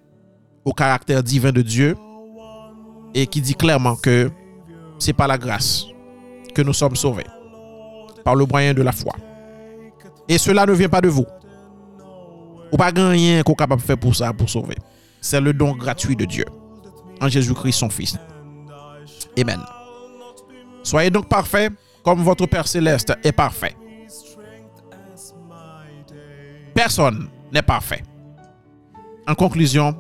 [0.66, 1.96] au caractère divin de Dieu
[3.14, 4.30] et qui dit clairement que
[5.00, 5.86] c'est par la grâce
[6.54, 7.26] que nous sommes sauvés,
[8.28, 9.14] par le moyen de la foi.
[10.28, 11.26] Et cela ne vient pas de vous.
[12.74, 14.76] Ou pas rien qu'on capable de faire pour ça, pour sauver.
[15.22, 16.44] C'est le don gratuit de Dieu,
[17.22, 18.18] en Jésus-Christ son Fils.
[19.40, 19.62] Amen.
[20.84, 21.72] Soyez donc parfaits
[22.04, 23.78] comme votre Père céleste est parfait.
[26.76, 28.04] Personne n'est parfait.
[29.26, 29.96] En conclusion,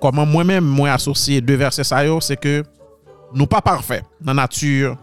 [0.00, 2.62] comment moi-même, moi associé deux versets c'est que
[3.34, 4.96] nous pas parfaits dans la nature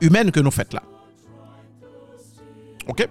[0.00, 0.82] humaine que nous faites là.
[2.88, 3.08] Ok?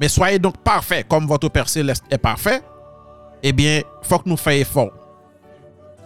[0.00, 2.62] Mais soyez donc parfait comme votre Père Céleste est parfait.
[3.42, 4.90] Eh bien, il faut que nous fassions effort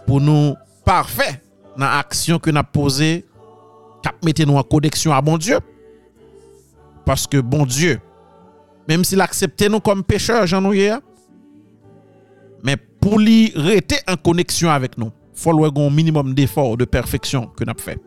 [0.05, 1.41] pour nous parfaits
[1.77, 3.25] dans l'action que nous avons posée,
[4.03, 5.59] cap mettez nous en connexion à bon Dieu.
[7.05, 7.99] Parce que bon Dieu,
[8.87, 10.93] même s'il acceptait nous comme pécheurs, j'en ai
[12.63, 17.47] mais pour lui rester en connexion avec nous, il faut un minimum d'effort de perfection
[17.47, 17.99] que nous avons fait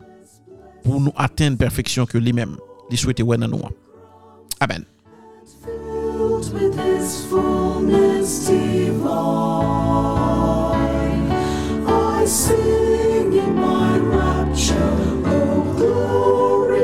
[0.83, 2.55] pour nous atteindre la perfection que lui-même
[2.89, 3.61] lui souhaitait dans nous.
[4.59, 4.85] Amen.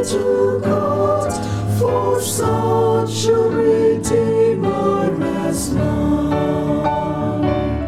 [0.04, 1.32] to God,
[1.78, 5.12] for such a redeemer
[5.48, 7.42] as mine.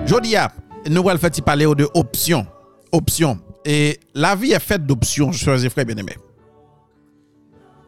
[0.05, 0.51] Jodi a,
[0.89, 2.45] nous allons faire parler de options.
[2.91, 3.39] Options.
[3.65, 6.17] Et la vie est faite d'options, chers et frères bien-aimés.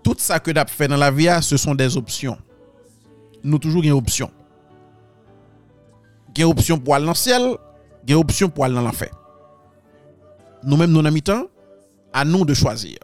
[0.06, 2.38] tout ça que d'ap fait dans la vie, ce sont des options.
[3.44, 4.30] Nous toujours une option.
[6.38, 7.58] Une option pour aller dans le ciel,
[8.08, 9.10] une option pour aller dans l'enfer.
[10.62, 11.48] Nous-mêmes, nous, en temps,
[12.14, 13.00] à nous de choisir.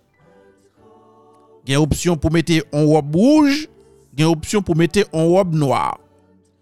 [1.66, 3.68] Une option pour mettre en robe rouge,
[4.16, 5.98] une option pour mettre en robe noire.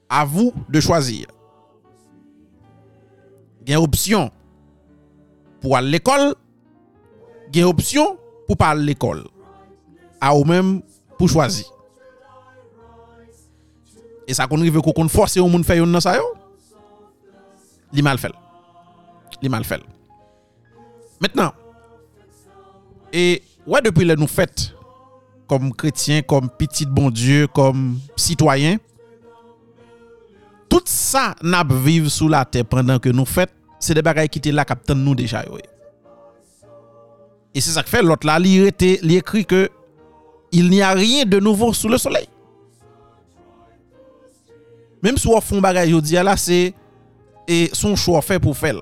[0.07, 1.27] À vous de choisir.
[3.67, 4.31] Une option
[5.59, 6.35] pour aller à l'école,
[7.53, 8.17] une option
[8.47, 9.25] pour pas aller à l'école.
[10.21, 10.81] À vous-même
[11.17, 11.65] pour choisir.
[14.27, 16.23] Et ça qu'on veut qu'on force au monde faire nan ça yo?
[17.91, 18.31] Li mal fait.
[19.41, 19.81] Li mal fait.
[21.19, 21.51] Maintenant,
[23.11, 24.75] et ouais depuis le nous fait
[25.47, 28.77] comme chrétiens, comme petit bon Dieu, comme citoyens,
[30.69, 33.49] tout ça n'a vivre sous la terre pendant que nous fait,
[33.79, 35.43] c'est des bagages qui étaient là captain nous déjà.
[37.55, 39.69] Et c'est ça que fait l'autre là, il écrit que
[40.51, 42.27] il n'y a rien de nouveau sous le soleil.
[45.01, 46.73] Même si on fait un bagage aujourd'hui, là, c'est
[47.73, 48.75] son choix fait pour faire.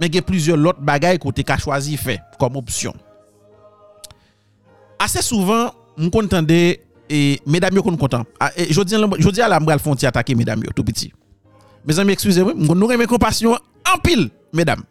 [0.00, 2.94] Mais il y a plusieurs autres bagages qu'on a choisi faire comme option.
[4.98, 8.24] Assez souvent, on contendait et mesdames, on content.
[8.40, 11.12] Ah, je dis à la m'bral font attaquer mesdames, tout petit.
[11.86, 14.82] Mes amis, excusez-moi, nous remet compassion en pile, mesdames.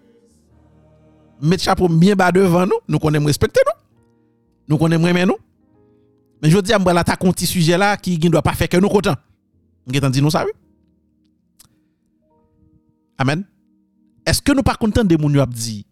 [1.42, 3.83] Mettre chapeau bien bas devant nous, nous qu'on aime respecter nous.
[4.68, 5.38] Nous connaissons même nous.
[6.42, 8.54] Mais je dis à moi, là, t'as un petit sujet là qui ne doit pas
[8.54, 9.16] faire que nous content.
[9.88, 10.52] Nous avons dit nous ça, oui.
[13.18, 13.46] Amen.
[14.26, 15.86] Est-ce que nous pas content de nous dit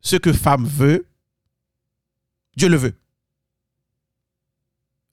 [0.00, 1.06] ce que femme veut,
[2.56, 2.94] Dieu le veut.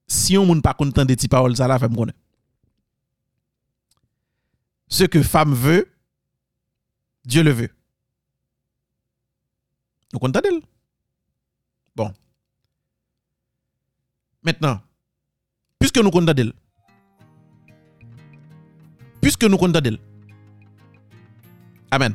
[0.07, 2.13] Si on n'est pas content de ces paroles, ça la femme connaît.
[4.87, 5.91] Ce que femme veut,
[7.25, 7.69] Dieu le veut.
[10.13, 10.61] Nous content d'elle.
[14.45, 14.79] Maintenant,
[15.79, 16.53] puisque nous contents d'elle,
[19.19, 19.97] puisque nous comptons d'elle.
[21.89, 22.13] Amen.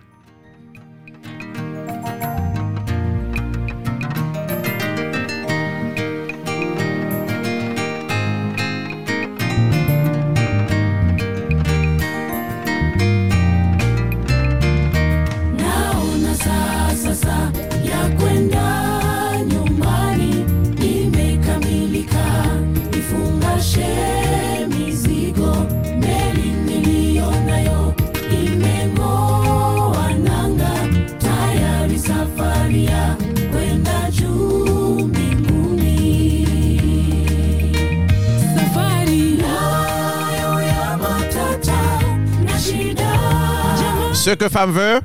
[44.31, 45.01] Ce que femme veut,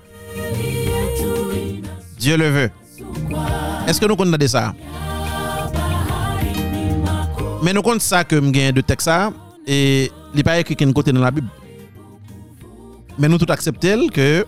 [2.19, 2.71] Dieu le veut.
[3.87, 4.75] Est-ce que nous de ça?
[7.63, 9.09] Mais nous comptons ça que nous avons de texte
[9.65, 11.47] et il n'est pas écrit qu'un côté dans la Bible.
[13.17, 14.45] Mais nous tout acceptons que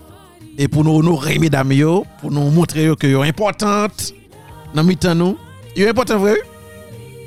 [0.59, 1.73] et pour nous honorer mesdames
[2.21, 4.13] pour nous montrer que yo importante
[4.75, 5.39] dans mi-temps nous.
[5.75, 6.35] Yo important vrai?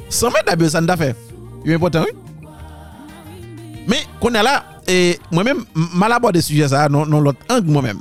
[0.09, 1.17] Sans mesdames ça n'a fait.
[1.65, 2.17] Yo important oui?
[3.89, 5.65] Mais qu'on est là et moi-même
[5.95, 8.01] mal abordé sujet ça non non l'autre angle moi-même.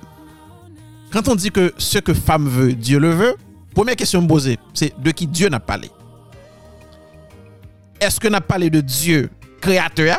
[1.11, 3.35] Quand on dit que ce que femme veut, Dieu le veut,
[3.73, 5.89] première question poser, c'est de qui Dieu n'a parlé?
[7.99, 9.29] Est-ce que n'a parlé de Dieu
[9.61, 10.17] créateur?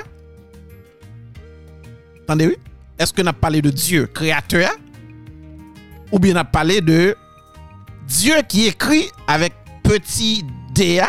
[2.23, 2.57] Attendez, oui?
[2.99, 4.71] Est-ce que n'a parlé de Dieu créateur?
[6.12, 7.16] Ou bien n'a parlé de
[8.07, 9.53] Dieu qui écrit avec
[9.83, 10.45] petit
[10.75, 11.03] d?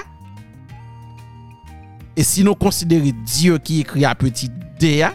[2.16, 4.49] Et si nous considérons Dieu qui écrit à petit
[4.80, 5.05] d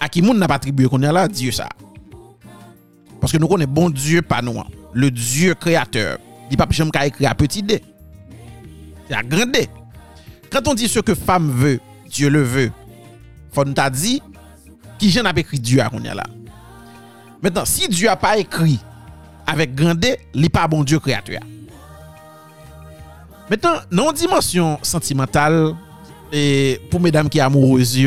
[0.00, 1.68] à qui moun n'a pas attribué qu'on est là Dieu ça.
[3.20, 4.60] Parce que nous connaissons bon Dieu pas nous
[4.92, 6.18] le Dieu créateur.
[6.50, 7.82] Il pas jamais qu'à écrire à petit d
[9.08, 9.68] c'est à grand d
[10.50, 11.78] quand on dit ce que femme veut
[12.08, 12.72] Dieu le veut
[13.52, 14.22] faut nous t'a dit
[14.98, 16.24] qui j'en a écrit Dieu à qu'on est là.
[17.42, 18.80] Maintenant si Dieu a pas écrit
[19.46, 21.40] avec grand d il pas bon Dieu créateur.
[23.48, 25.74] Maintenant non dimension sentimentale
[26.32, 27.98] et pour mesdames qui amoureuses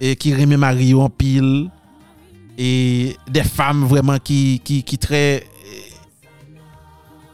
[0.00, 1.68] e ki reme Mario an pil,
[2.56, 5.22] e de fam vreman ki, ki, ki tre,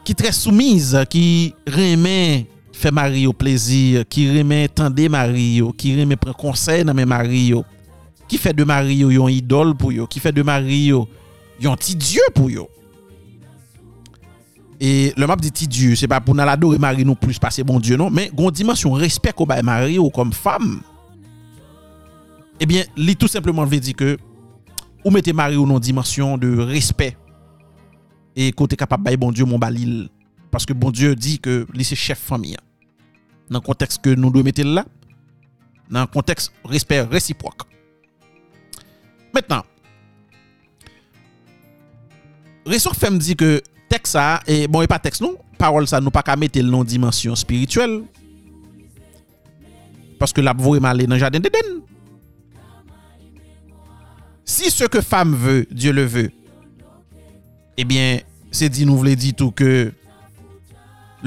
[0.07, 1.25] ki tre soumise, ki
[1.71, 2.45] reme
[2.77, 7.63] fe Mario plezir, ki reme tende Mario, ki reme pren konsey nan men Mario,
[8.27, 11.05] ki fe de Mario yon idol pou yo, ki fe de Mario
[11.63, 12.67] yon ti dieu pou yo.
[14.77, 17.49] E le map di ti dieu, se pa pou nan adore Mario nou plus, pa
[17.53, 20.75] se bon dieu nou, men goun dimensyon respect ko bay Mario kom fam,
[22.59, 24.15] Ebyen, eh li tout simplement ve di ke
[25.03, 27.17] ou mette mari ou nan dimensyon de respect
[28.37, 30.07] e kote kapap bay bon Diyo moun balil.
[30.51, 32.55] Paske bon Diyo di ke li se chef fami.
[33.47, 34.83] Nan konteks ke nou do mette la,
[35.89, 37.67] nan konteks respect resiprok.
[39.35, 39.63] Metnan,
[42.67, 46.11] Resor Fem di ke tek sa, e bon e pa tek nou, parol sa nou
[46.11, 48.01] pa ka mette l non dimensyon spirituel.
[50.19, 51.77] Paske la pou vreman le nan jaden deden.
[54.47, 56.31] si ce que femme veut, Dieu le veut,
[57.77, 58.25] ebyen, eh
[58.57, 59.91] se di nou vle di tou ke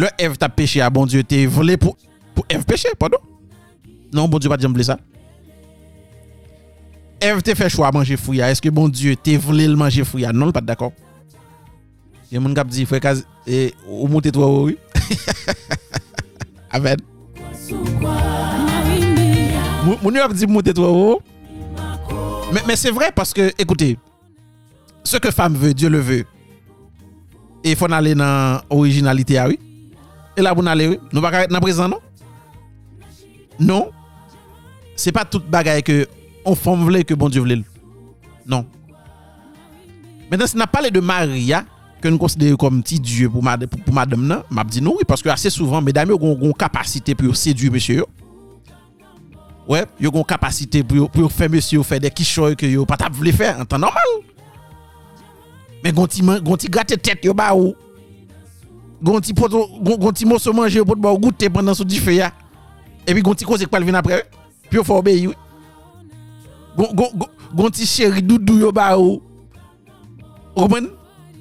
[0.01, 1.95] le ev ta peche a ah, bon Dieu te vle pou,
[2.35, 3.21] pou ev peche, pardon.
[4.11, 4.97] Non, bon Dieu pa diyan vle sa.
[7.21, 10.33] Ev te fe chwa manje fouya, ah, eske bon Dieu te vle l manje fouya,
[10.33, 10.37] ah?
[10.37, 10.95] non l pat d'akor.
[12.33, 14.77] Yon moun kap di fwe kaz, e, ou mouti twa ou ou.
[16.75, 17.03] Amen.
[20.01, 21.40] Moun yo ap di mouti twa ou ou.
[22.53, 23.97] Mais, c'est vrai parce que, écoutez,
[25.05, 26.25] ce que femme veut, Dieu le veut.
[27.63, 29.59] Et il faut aller dans l'originalité, ah oui.
[30.37, 30.99] Et là, vous allez, oui.
[31.13, 31.99] Nous pas dans présent, non?
[33.59, 33.91] Non.
[34.97, 36.07] C'est pas toute bagaille que
[36.45, 37.63] on femme voulait que bon Dieu voulait.
[38.47, 38.65] Non.
[40.31, 41.65] Maintenant, si on a de Maria,
[42.01, 45.83] que nous considérons comme petit Dieu pour, mad- pour, madame, non, parce que assez souvent,
[45.83, 48.05] mesdames, ont une capacité pour séduire monsieur.
[49.69, 52.97] ouais, ils ont une capacité pour, pour faire monsieur faire des quichots que yo pas
[53.13, 54.03] voulu faire en temps normal.
[55.83, 57.75] Mais gonti gonti gratter tête yo ba ou.
[59.03, 62.33] Gonti poto gonti morceau manger pour ba goûter pendant sous du feu ya.
[63.07, 64.29] Et puis gonti cause pas venir après.
[64.69, 65.31] Puis faut obéir.
[67.55, 69.23] Gonti chéri doudou yo ba ou.
[70.55, 70.89] Roman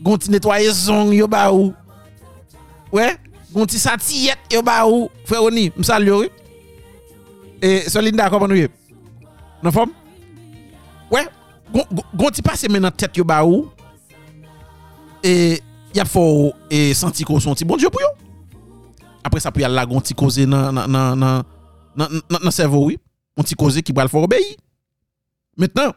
[0.02, 1.74] gonti nettoyer zon yo ba ou.
[2.92, 3.18] Ouais,
[3.54, 5.10] gonti satillette yo ba ou.
[5.26, 6.30] Frère Oni, m'salue.
[7.62, 8.68] Et Solinda, comment nous y
[9.62, 9.92] Dans forme
[11.12, 11.28] Ouais.
[12.16, 13.70] Gonti passe maintenant tête yo ba ou.
[15.24, 15.62] Et
[15.94, 18.08] y a fort et senti qu'on son bon Dieu pour yo.
[19.24, 20.16] Après ça puis y a la gonti
[20.48, 21.44] nan, nan, nan,
[21.96, 22.98] nan, nan cerveau oui.
[23.38, 24.42] On ti causer qui va le faire obéir.
[25.58, 25.94] Maintenant,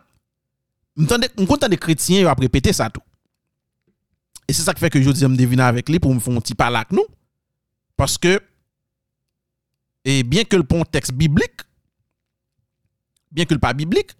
[1.38, 3.02] on content des chrétiens yo a répéter ça tout.
[4.48, 6.34] Et c'est ça qui fait que je dis me deviner avec lui pour me faire
[6.34, 7.06] un petit parler avec nous
[7.96, 8.40] parce que
[10.04, 11.60] et bien que le contexte biblique,
[13.30, 14.10] bien que le pas biblique,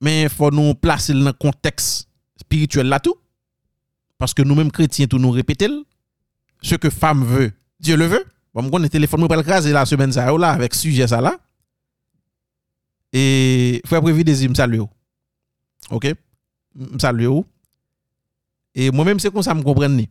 [0.00, 3.16] mais il faut nous placer dans le contexte spirituel là tout.
[4.18, 5.68] Parce que nous-mêmes chrétiens, tout nous répéter
[6.62, 8.24] ce que femme veut, Dieu le veut.
[8.54, 11.38] Bon, moi, le téléphone, va le craser la semaine ça là, avec sujet ça là.
[13.12, 14.80] Et frère prévu des me salue.
[15.90, 16.06] OK?
[16.74, 17.28] Me salue.
[18.74, 20.02] Et moi-même, c'est comme ça me comprendre.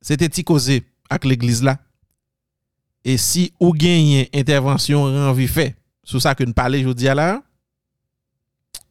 [0.00, 1.78] C'était ti causé avec l'église là.
[3.04, 7.42] E si ou genyen intervensyon renvi fe, sou sa ke nou pale jodi ala,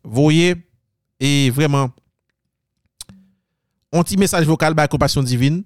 [0.06, 0.54] voye,
[1.18, 1.90] e vreman,
[3.94, 5.64] on ti mesaj vokal ba kompasyon divin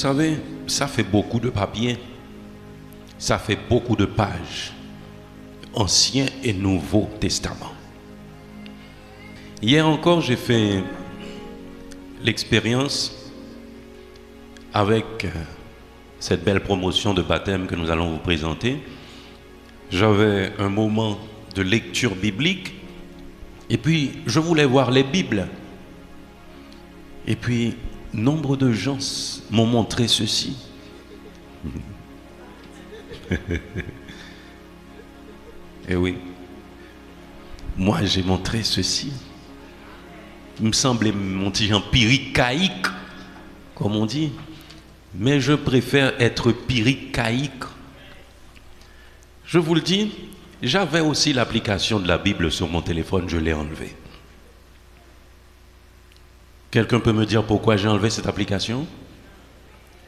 [0.03, 0.37] Savez,
[0.67, 1.97] ça fait beaucoup de papier,
[3.19, 4.73] ça fait beaucoup de pages,
[5.75, 7.73] Ancien et Nouveau Testament.
[9.63, 10.83] Hier encore, j'ai fait
[12.21, 13.31] l'expérience
[14.75, 15.29] avec euh,
[16.19, 18.83] cette belle promotion de baptême que nous allons vous présenter.
[19.89, 21.17] J'avais un moment
[21.55, 22.75] de lecture biblique
[23.71, 25.47] et puis je voulais voir les Bibles.
[27.25, 27.77] Et puis,
[28.13, 28.99] nombre de gens
[29.51, 30.57] m'ont montré ceci.
[35.89, 36.17] Eh oui.
[37.77, 39.13] Moi, j'ai montré ceci.
[40.61, 42.87] Il me semblait mon petit empirique caïque,
[43.75, 44.31] comme on dit.
[45.15, 47.65] Mais je préfère être piricaïque.
[49.45, 50.13] Je vous le dis,
[50.63, 53.97] j'avais aussi l'application de la Bible sur mon téléphone, je l'ai enlevée.
[56.73, 58.87] Quelqu'un peut me dire pourquoi j'ai enlevé cette application?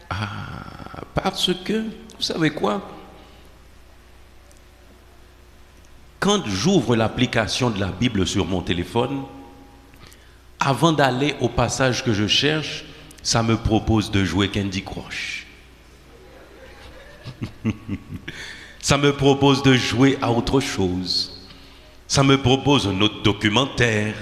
[0.09, 2.91] Ah, parce que, vous savez quoi?
[6.19, 9.25] Quand j'ouvre l'application de la Bible sur mon téléphone,
[10.59, 12.87] avant d'aller au passage que je cherche,
[13.23, 15.47] ça me propose de jouer Candy Crush.
[18.81, 21.47] ça me propose de jouer à autre chose.
[22.09, 24.15] Ça me propose un autre documentaire.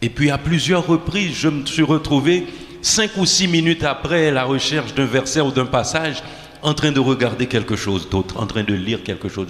[0.00, 2.46] Et puis à plusieurs reprises, je me suis retrouvé
[2.82, 6.22] cinq ou six minutes après la recherche d'un verset ou d'un passage,
[6.62, 9.48] en train de regarder quelque chose d'autre, en train de lire quelque chose.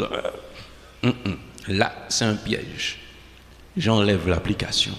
[1.03, 1.15] hum.
[1.69, 2.99] Là, c'est un piège.
[3.77, 4.95] J'enlève l'application.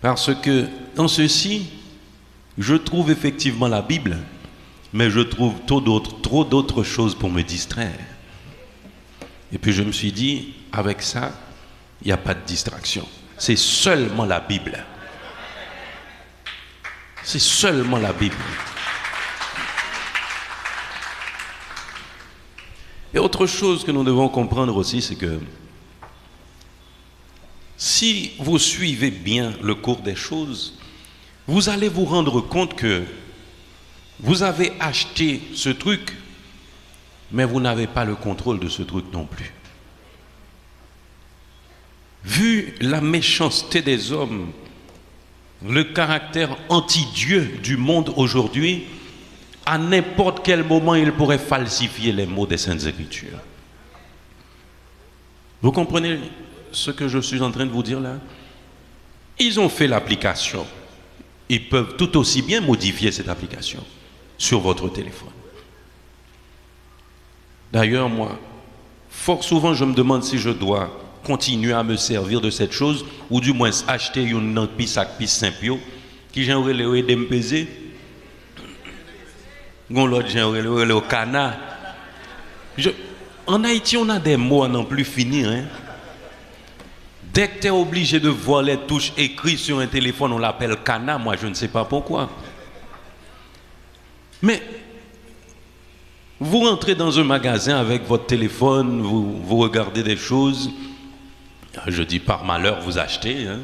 [0.00, 1.68] Parce que dans ceci,
[2.58, 4.18] je trouve effectivement la Bible,
[4.92, 7.98] mais je trouve trop d'autres choses pour me distraire.
[9.52, 11.32] Et puis je me suis dit, avec ça,
[12.02, 13.06] il n'y a pas de distraction.
[13.38, 14.84] C'est seulement la Bible.
[17.22, 18.36] C'est seulement la Bible.
[23.12, 25.40] Et autre chose que nous devons comprendre aussi, c'est que
[27.76, 30.78] si vous suivez bien le cours des choses,
[31.46, 33.04] vous allez vous rendre compte que
[34.20, 36.12] vous avez acheté ce truc,
[37.30, 39.52] mais vous n'avez pas le contrôle de ce truc non plus.
[42.26, 44.50] Vu la méchanceté des hommes,
[45.64, 48.82] le caractère anti-Dieu du monde aujourd'hui,
[49.64, 53.38] à n'importe quel moment, il pourrait falsifier les mots des Saintes Écritures.
[55.62, 56.18] Vous comprenez
[56.72, 58.18] ce que je suis en train de vous dire là?
[59.38, 60.66] Ils ont fait l'application.
[61.48, 63.84] Ils peuvent tout aussi bien modifier cette application
[64.36, 65.30] sur votre téléphone.
[67.72, 68.36] D'ailleurs, moi,
[69.10, 73.04] fort souvent, je me demande si je dois continuer à me servir de cette chose,
[73.28, 75.76] ou du moins acheter une autre piste à piste simple,
[76.32, 77.66] qui j'aimerais le aider me peser.
[79.90, 80.94] L'autre le
[83.46, 85.48] En Haïti, on a des mots à n'en plus finir.
[85.48, 85.64] Hein?
[87.32, 90.76] Dès que tu es obligé de voir les touches écrites sur un téléphone, on l'appelle
[90.84, 91.18] cana.
[91.18, 92.30] Moi, je ne sais pas pourquoi.
[94.42, 94.62] Mais
[96.38, 100.70] vous rentrez dans un magasin avec votre téléphone, vous, vous regardez des choses.
[101.86, 103.46] Je dis par malheur, vous achetez.
[103.46, 103.60] hein.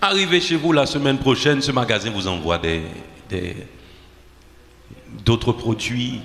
[0.00, 2.60] Arrivez chez vous la semaine prochaine, ce magasin vous envoie
[5.24, 6.20] d'autres produits,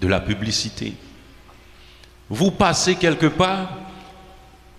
[0.00, 0.94] de la publicité.
[2.28, 3.68] Vous passez quelque part,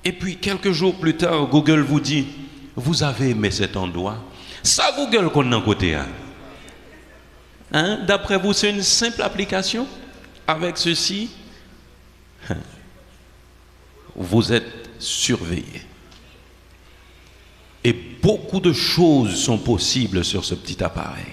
[0.03, 2.27] et puis quelques jours plus tard, Google vous dit,
[2.75, 4.17] vous avez aimé cet endroit.
[4.63, 5.95] Ça, Google qu'on a côté.
[5.95, 6.07] Hein?
[7.71, 7.99] Hein?
[8.05, 9.87] D'après vous, c'est une simple application
[10.47, 11.29] Avec ceci,
[14.15, 15.81] vous êtes surveillé.
[17.83, 21.25] Et beaucoup de choses sont possibles sur ce petit appareil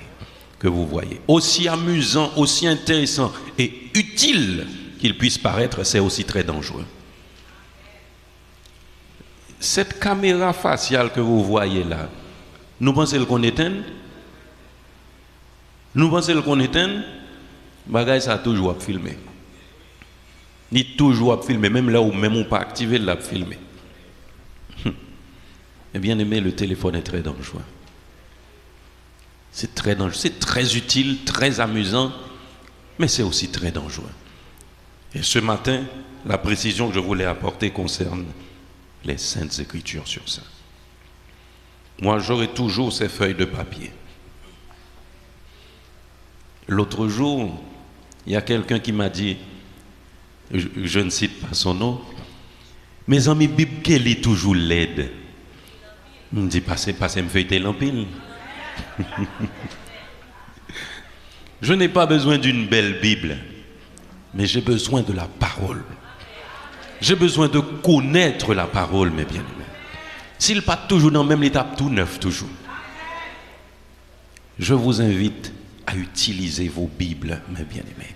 [0.59, 1.21] que vous voyez.
[1.29, 4.67] Aussi amusant, aussi intéressant et utile
[5.01, 6.85] qu'il puisse paraître, c'est aussi très dangereux.
[9.59, 12.09] Cette caméra faciale que vous voyez là,
[12.81, 13.75] nous pensons qu'on éteint?
[15.95, 17.03] Nous pensons qu'on éteint?
[17.87, 19.19] Bagay ça a toujours à filmer.
[20.73, 23.59] Ni toujours à filmer, même là où même on pas activé l'a filmer.
[25.95, 27.65] Et bien aimé, le téléphone est très dangereux.
[29.51, 32.13] C'est très dangereux, c'est très utile, très amusant,
[32.99, 34.13] mais c'est aussi très dangereux.
[35.15, 35.83] Et ce matin,
[36.25, 38.27] la précision que je voulais apporter concerne
[39.05, 40.43] les saintes écritures sur ça.
[42.01, 43.91] Moi, j'aurai toujours ces feuilles de papier.
[46.69, 47.61] L'autre jour,
[48.27, 49.37] il y a quelqu'un qui m'a dit,
[50.53, 52.01] je, ne cite pas son nom,
[53.07, 55.11] mes amis Bible qu'elle est toujours laide.
[56.33, 58.07] Je me dis, passez, passez, me feuilleter l'empile.
[61.63, 63.37] je n'ai pas besoin d'une belle Bible,
[64.35, 65.83] mais j'ai besoin de la parole.
[67.01, 69.47] J'ai besoin de connaître la parole, mes bien-aimés.
[70.39, 72.49] S'il pas toujours dans la même étape, tout neuf toujours.
[74.59, 75.53] Je vous invite
[75.87, 78.15] à utiliser vos Bibles, mes bien-aimés,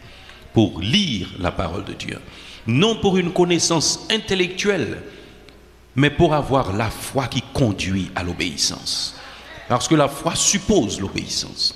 [0.55, 2.19] pour lire la parole de Dieu.
[2.67, 5.03] Non pour une connaissance intellectuelle,
[5.97, 9.17] mais pour avoir la foi qui conduit à l'obéissance.
[9.69, 11.75] Parce que la foi suppose l'obéissance.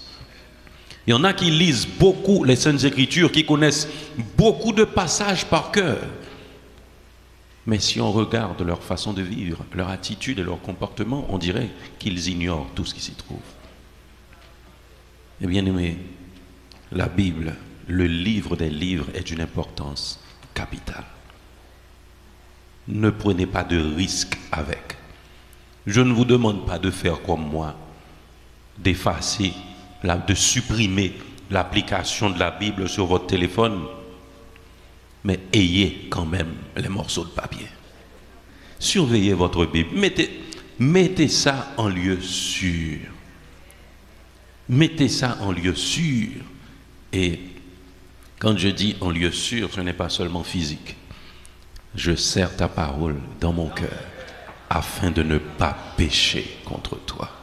[1.06, 3.88] Il y en a qui lisent beaucoup les Saintes Écritures, qui connaissent
[4.36, 5.98] beaucoup de passages par cœur.
[7.66, 11.68] Mais si on regarde leur façon de vivre, leur attitude et leur comportement, on dirait
[11.98, 13.38] qu'ils ignorent tout ce qui s'y trouve.
[15.40, 15.98] Et bien aimé,
[16.92, 17.54] la Bible,
[17.88, 20.20] le livre des livres est d'une importance
[20.54, 21.04] capitale.
[22.86, 24.96] Ne prenez pas de risques avec.
[25.86, 27.74] Je ne vous demande pas de faire comme moi,
[28.78, 29.52] d'effacer,
[30.04, 31.14] de supprimer
[31.50, 33.86] l'application de la Bible sur votre téléphone,
[35.24, 37.66] mais ayez quand même les morceaux de papier.
[38.78, 39.90] Surveillez votre Bible.
[39.94, 40.30] Mettez,
[40.78, 42.98] mettez ça en lieu sûr.
[44.68, 46.28] Mettez ça en lieu sûr.
[47.12, 47.40] Et
[48.38, 50.96] quand je dis en lieu sûr, ce n'est pas seulement physique.
[51.94, 53.88] Je serre ta parole dans mon cœur
[54.70, 57.37] afin de ne pas pécher contre toi.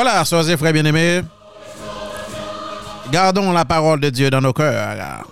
[0.00, 1.22] Voilà, soeurs et frères bien-aimés.
[3.10, 5.24] Gardons la parole de Dieu dans nos cœurs.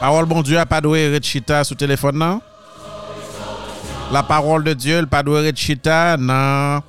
[0.00, 2.40] Parole bon Dieu a pas doué rechita sous téléphone non?
[4.10, 6.80] La parole de Dieu, le pas doué rechita non?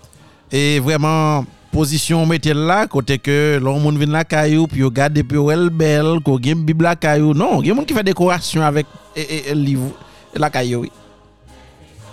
[0.50, 1.44] Et vraiment
[1.74, 5.52] position mettez là côté que l'on moun vinn la caillou puis yo garde puis yo
[5.52, 7.34] el belle ko gen bible la caillou.
[7.34, 9.92] Non, il y a moun qui fait décoration avec et, livre
[10.34, 10.86] la caillou.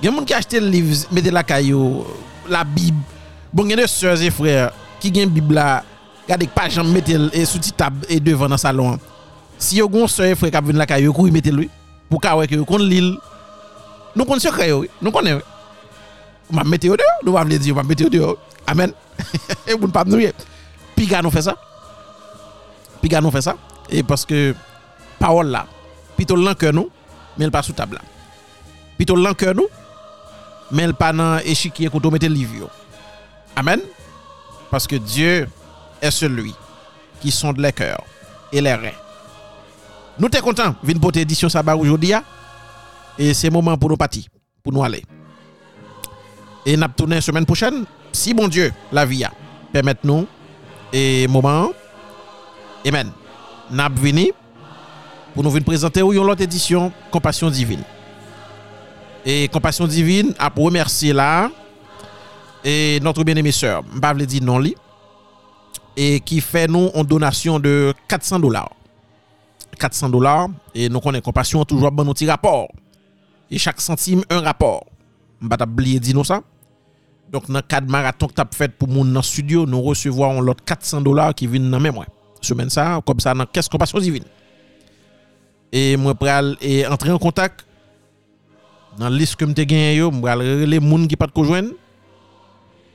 [0.03, 2.05] Il y a moun qui achète le livre, mettez la caillou,
[2.49, 2.99] la Bible.
[3.55, 4.55] Bon gen de sèz e frè,
[4.99, 5.85] ki gen bibla,
[6.27, 8.99] gade k pa jam metel e sou ti tab e devan nan salon.
[9.63, 11.69] Si yo gon sèz e frè kap ven la kayo, yo kou yi metel we,
[12.11, 13.13] pou ka wè ki yo kon l'il.
[14.19, 15.47] Nou kon sè kayo we, nou kon ne we.
[16.51, 18.23] Ou ma metel yo de yo, nou wav le di yo, ma metel yo de
[18.25, 18.35] yo.
[18.67, 18.91] Amen.
[19.71, 20.35] e moun pap nou ye.
[20.99, 21.55] Piga nou fè sa.
[23.05, 23.55] Piga nou fè sa.
[23.87, 24.51] E paske
[25.23, 25.63] parol la,
[26.19, 26.91] pito lankè nou,
[27.39, 28.03] men l pa sou tab la.
[28.99, 29.71] Pito lankè nou,
[30.75, 32.79] men l pa nan eshikye koto metel liv yo.
[33.57, 33.81] Amen.
[34.71, 35.49] Parce que Dieu
[36.01, 36.55] est celui
[37.21, 38.05] qui sonde les cœurs
[38.53, 38.91] et les reins.
[40.19, 42.13] Nous t'es contents, vin pour édition Sabah aujourd'hui.
[43.19, 44.25] Et c'est moment pour nous partir,
[44.63, 45.03] pour nous aller.
[46.67, 49.33] Et nous tourner semaine prochaine, si bon Dieu, la vie a,
[49.73, 50.27] permette-nous,
[50.93, 51.71] et moment,
[52.87, 53.11] Amen.
[53.71, 54.33] Nous vini
[55.35, 57.83] pour nous présenter une autre édition Compassion Divine.
[59.25, 61.51] Et Compassion Divine a remercier là,
[62.65, 64.75] et notre bien-aimé sœur, je ne dire non li,
[65.97, 68.71] et qui fait nous une donation de 400 dollars.
[69.79, 72.69] 400 dollars, et nous connaissons compassion toujours bon petit rapport.
[73.51, 74.87] Et chaque centime, un rapport.
[75.43, 76.41] Je ne oublier dire non ça.
[77.31, 79.83] Donc, dans le cadre marathon que tu as fait pour mon dans le studio, nous
[79.83, 82.07] recevons l'autre 400 dollars qui viennent dans même mois.
[82.41, 84.25] Semaine ça, comme ça, dans caisse compassion divine.
[85.73, 87.67] Et moi, je entrer en contact
[88.99, 91.84] dans la liste que je gagné, je vais les gens qui ne peuvent pas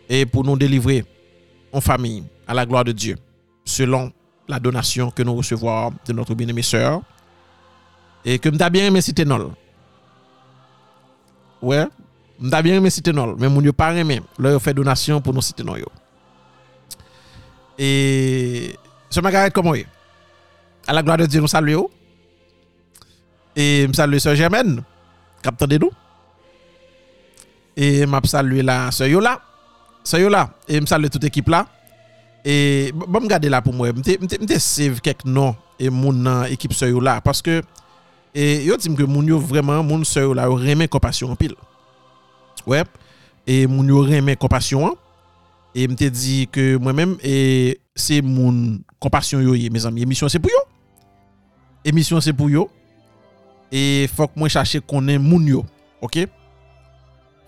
[0.09, 1.05] et pour nous délivrer
[1.71, 3.15] en famille à la gloire de Dieu,
[3.63, 4.11] selon
[4.47, 7.01] la donation que nous recevons de notre bien-aimée sœur.
[8.25, 9.53] Et que m'ta bien aimé citer non.
[11.61, 11.85] Ouais,
[12.39, 15.41] m'ta bien aimé citer non, mais mon yo pas aimé leur fait donation pour nous
[15.41, 15.85] citer yo.
[17.77, 18.75] Et
[19.09, 19.87] ce Margaret comment est?
[20.85, 21.89] À la gloire de Dieu nous saluons.
[23.55, 24.83] Et me salue sœur Germaine,
[25.41, 25.91] capteur de nous.
[27.77, 29.41] Et m'a salué la sœur Yola.
[30.03, 31.65] Soyo la, e msalve tout ekip la.
[32.45, 37.01] E bom gade la pou mwen, mte save kek non e moun nan ekip soyo
[37.03, 37.19] la.
[37.23, 41.57] Paske e, yo tim ke moun yo vreman, moun soyo la yo reme kopasyon pil.
[42.69, 42.89] Wep,
[43.47, 44.95] e moun yo reme kopasyon.
[45.75, 50.07] E mte di ke mwen men, e se moun kopasyon yo ye, me zami.
[50.07, 50.63] Emisyon se pou yo.
[51.85, 52.69] Emisyon se pou yo.
[53.69, 55.65] E fok mwen chache konen moun yo.
[56.01, 56.23] Ok?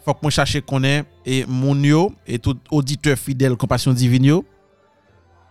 [0.04, 4.26] Faut que moi chercher qu'on est et moun yo et tout auditeur fidèle compassion divine
[4.26, 4.46] yo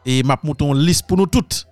[0.05, 1.67] et m'a mouton liste pour nous toutes.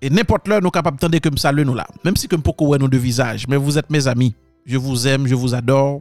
[0.00, 2.68] Et n'importe l'heure nous capable tendre que me salue nous là, même si comme pourquoi
[2.68, 4.32] ouais nous de visage, mais vous êtes mes amis.
[4.64, 6.00] Je vous aime, je vous adore.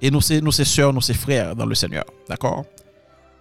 [0.00, 2.64] Et nous c'est nous c'est sœurs, nous c'est frères dans le Seigneur, d'accord?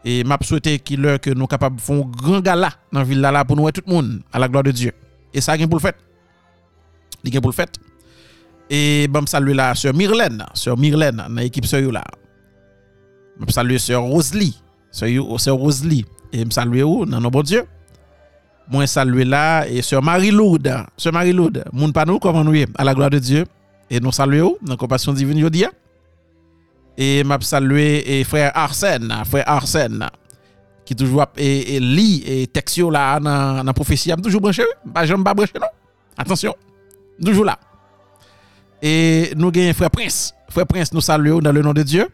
[0.04, 3.56] Et m'a souhaité qu'il l'heure que nous faire un grand gala dans ville là, pour
[3.56, 4.92] nous tout le monde à la gloire de Dieu.
[5.34, 5.96] Et ça gagne pour le fait.
[7.24, 7.70] Il gagne pour le fait.
[8.74, 12.02] Et bon, saluer la sœur Myrlène, sœur Myrlène, dans l'équipe sœur là.
[13.46, 14.58] Je salue sœur Rosalie,
[14.92, 16.06] sœur Rosalie.
[16.32, 17.06] Et je salue où?
[17.06, 17.66] Dans nos bon Dieu.
[18.70, 22.94] Moi saluer là et sœur Marie-Lourde, sœur Marie-Lourde, moun pas nous comment nous à la
[22.94, 23.44] gloire de Dieu.
[23.90, 25.70] Et nous saluons dans compassion divine yo dia.
[26.98, 30.08] Et m'a saluer et frère Arsène, frère Arsène
[30.86, 34.64] qui toujours et, et lit et textio là dans dans prophétie, am toujours branché,
[34.94, 35.68] pas jamais branché non.
[36.18, 36.56] Attention.
[37.22, 37.60] Toujours là.
[38.82, 40.34] Et nous gagnons frère Prince.
[40.50, 42.08] Frère Prince, nous saluons dans le nom de Dieu.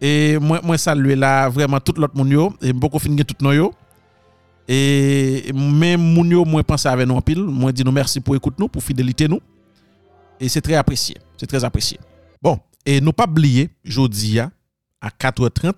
[0.00, 2.54] Et moi, moi saluer là vraiment tout l'autre monde.
[2.62, 3.72] Et beaucoup fin tout nous.
[4.68, 7.42] Et même moun yo, moi pense avec nous en pile.
[7.42, 9.40] Moi dis nous merci pour écouter nous, pour fidélité nous.
[10.38, 11.16] Et c'est très apprécié.
[11.36, 11.98] C'est très apprécié.
[12.42, 14.50] Bon, et nous pas oublier, jeudi à
[15.08, 15.72] 4h30,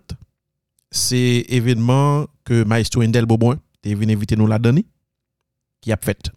[0.90, 4.82] c'est événement que Maestro Indel Bobon est venu inviter nous là-dedans
[5.80, 6.30] qui a fait.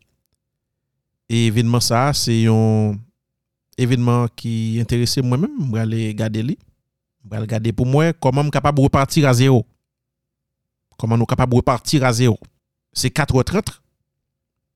[1.28, 2.94] Et événement ça, c'est un
[3.78, 6.58] événement qui intéressait moi-même, je vais aller regarder lui.
[7.24, 9.66] Je vais regarder pour moi comment je suis capable de repartir à zéro.
[10.98, 12.40] Comment nous capable de repartir à zéro.
[12.92, 13.80] C'est 4h30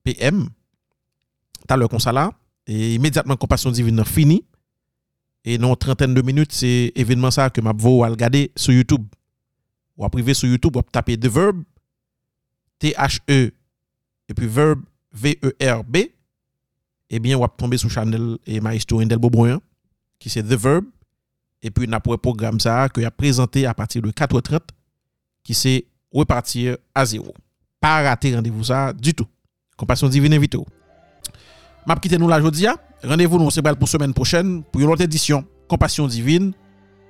[0.02, 0.48] PM.
[1.66, 2.32] T'as le constat là.
[2.66, 4.44] Et immédiatement, compassion divine fini.
[5.44, 9.06] Et non, trentaine de minutes, c'est événement ça que je vais regarder sur YouTube.
[9.96, 11.62] Ou à privé sur YouTube, ou à taper The Verb,
[12.78, 13.52] T-H-E,
[14.28, 14.80] et puis Verb,
[15.12, 15.96] V-E-R-B,
[17.10, 19.60] Eh bien, on va tomber sur channel et Maestro Indel Bobroyan,
[20.18, 20.84] qui c'est The Verb.
[21.62, 24.60] Et puis, on a pour un programme ça que a présenté à partir de 4h30,
[25.42, 27.34] qui c'est repartir à zéro.
[27.80, 29.26] Pas rater rendez-vous ça du tout.
[29.76, 30.56] Compassion divine invite.
[31.86, 32.76] M'a quitté nous la jodia.
[33.02, 36.52] Rendez-vous nous c'est pour semaine prochaine pour une autre édition Compassion divine.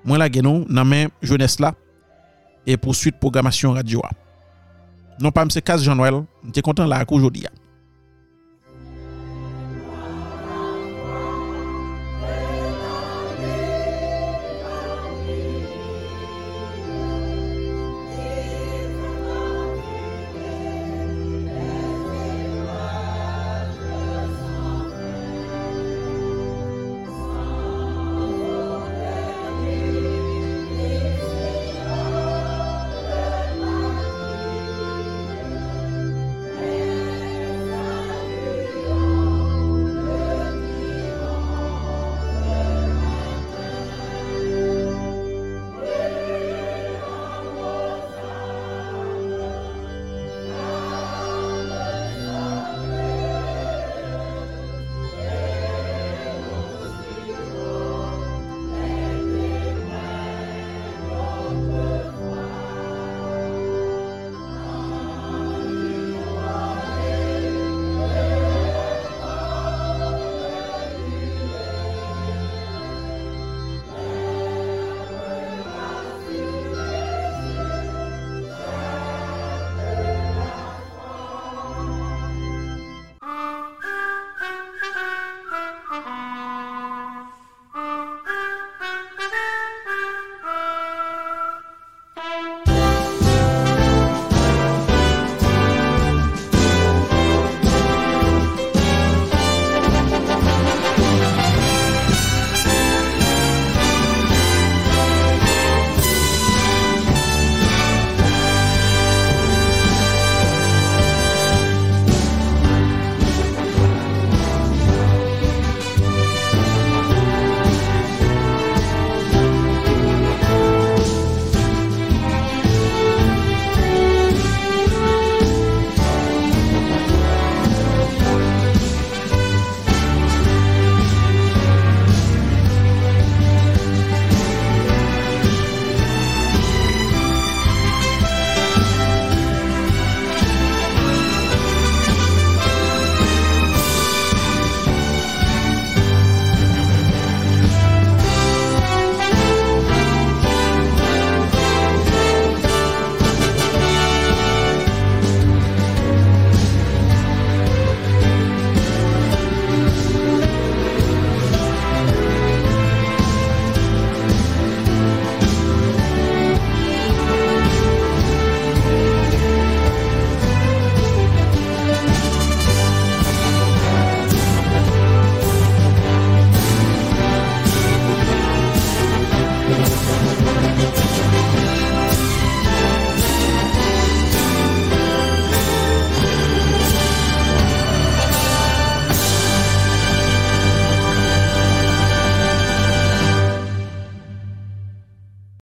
[0.04, 1.74] Moi la genou nan men jeunesse là
[2.66, 4.02] et poursuite programmation radio.
[5.20, 5.48] Non pas M.
[5.48, 7.46] 15 Jean-Noël, j'étais content là aujourd'hui.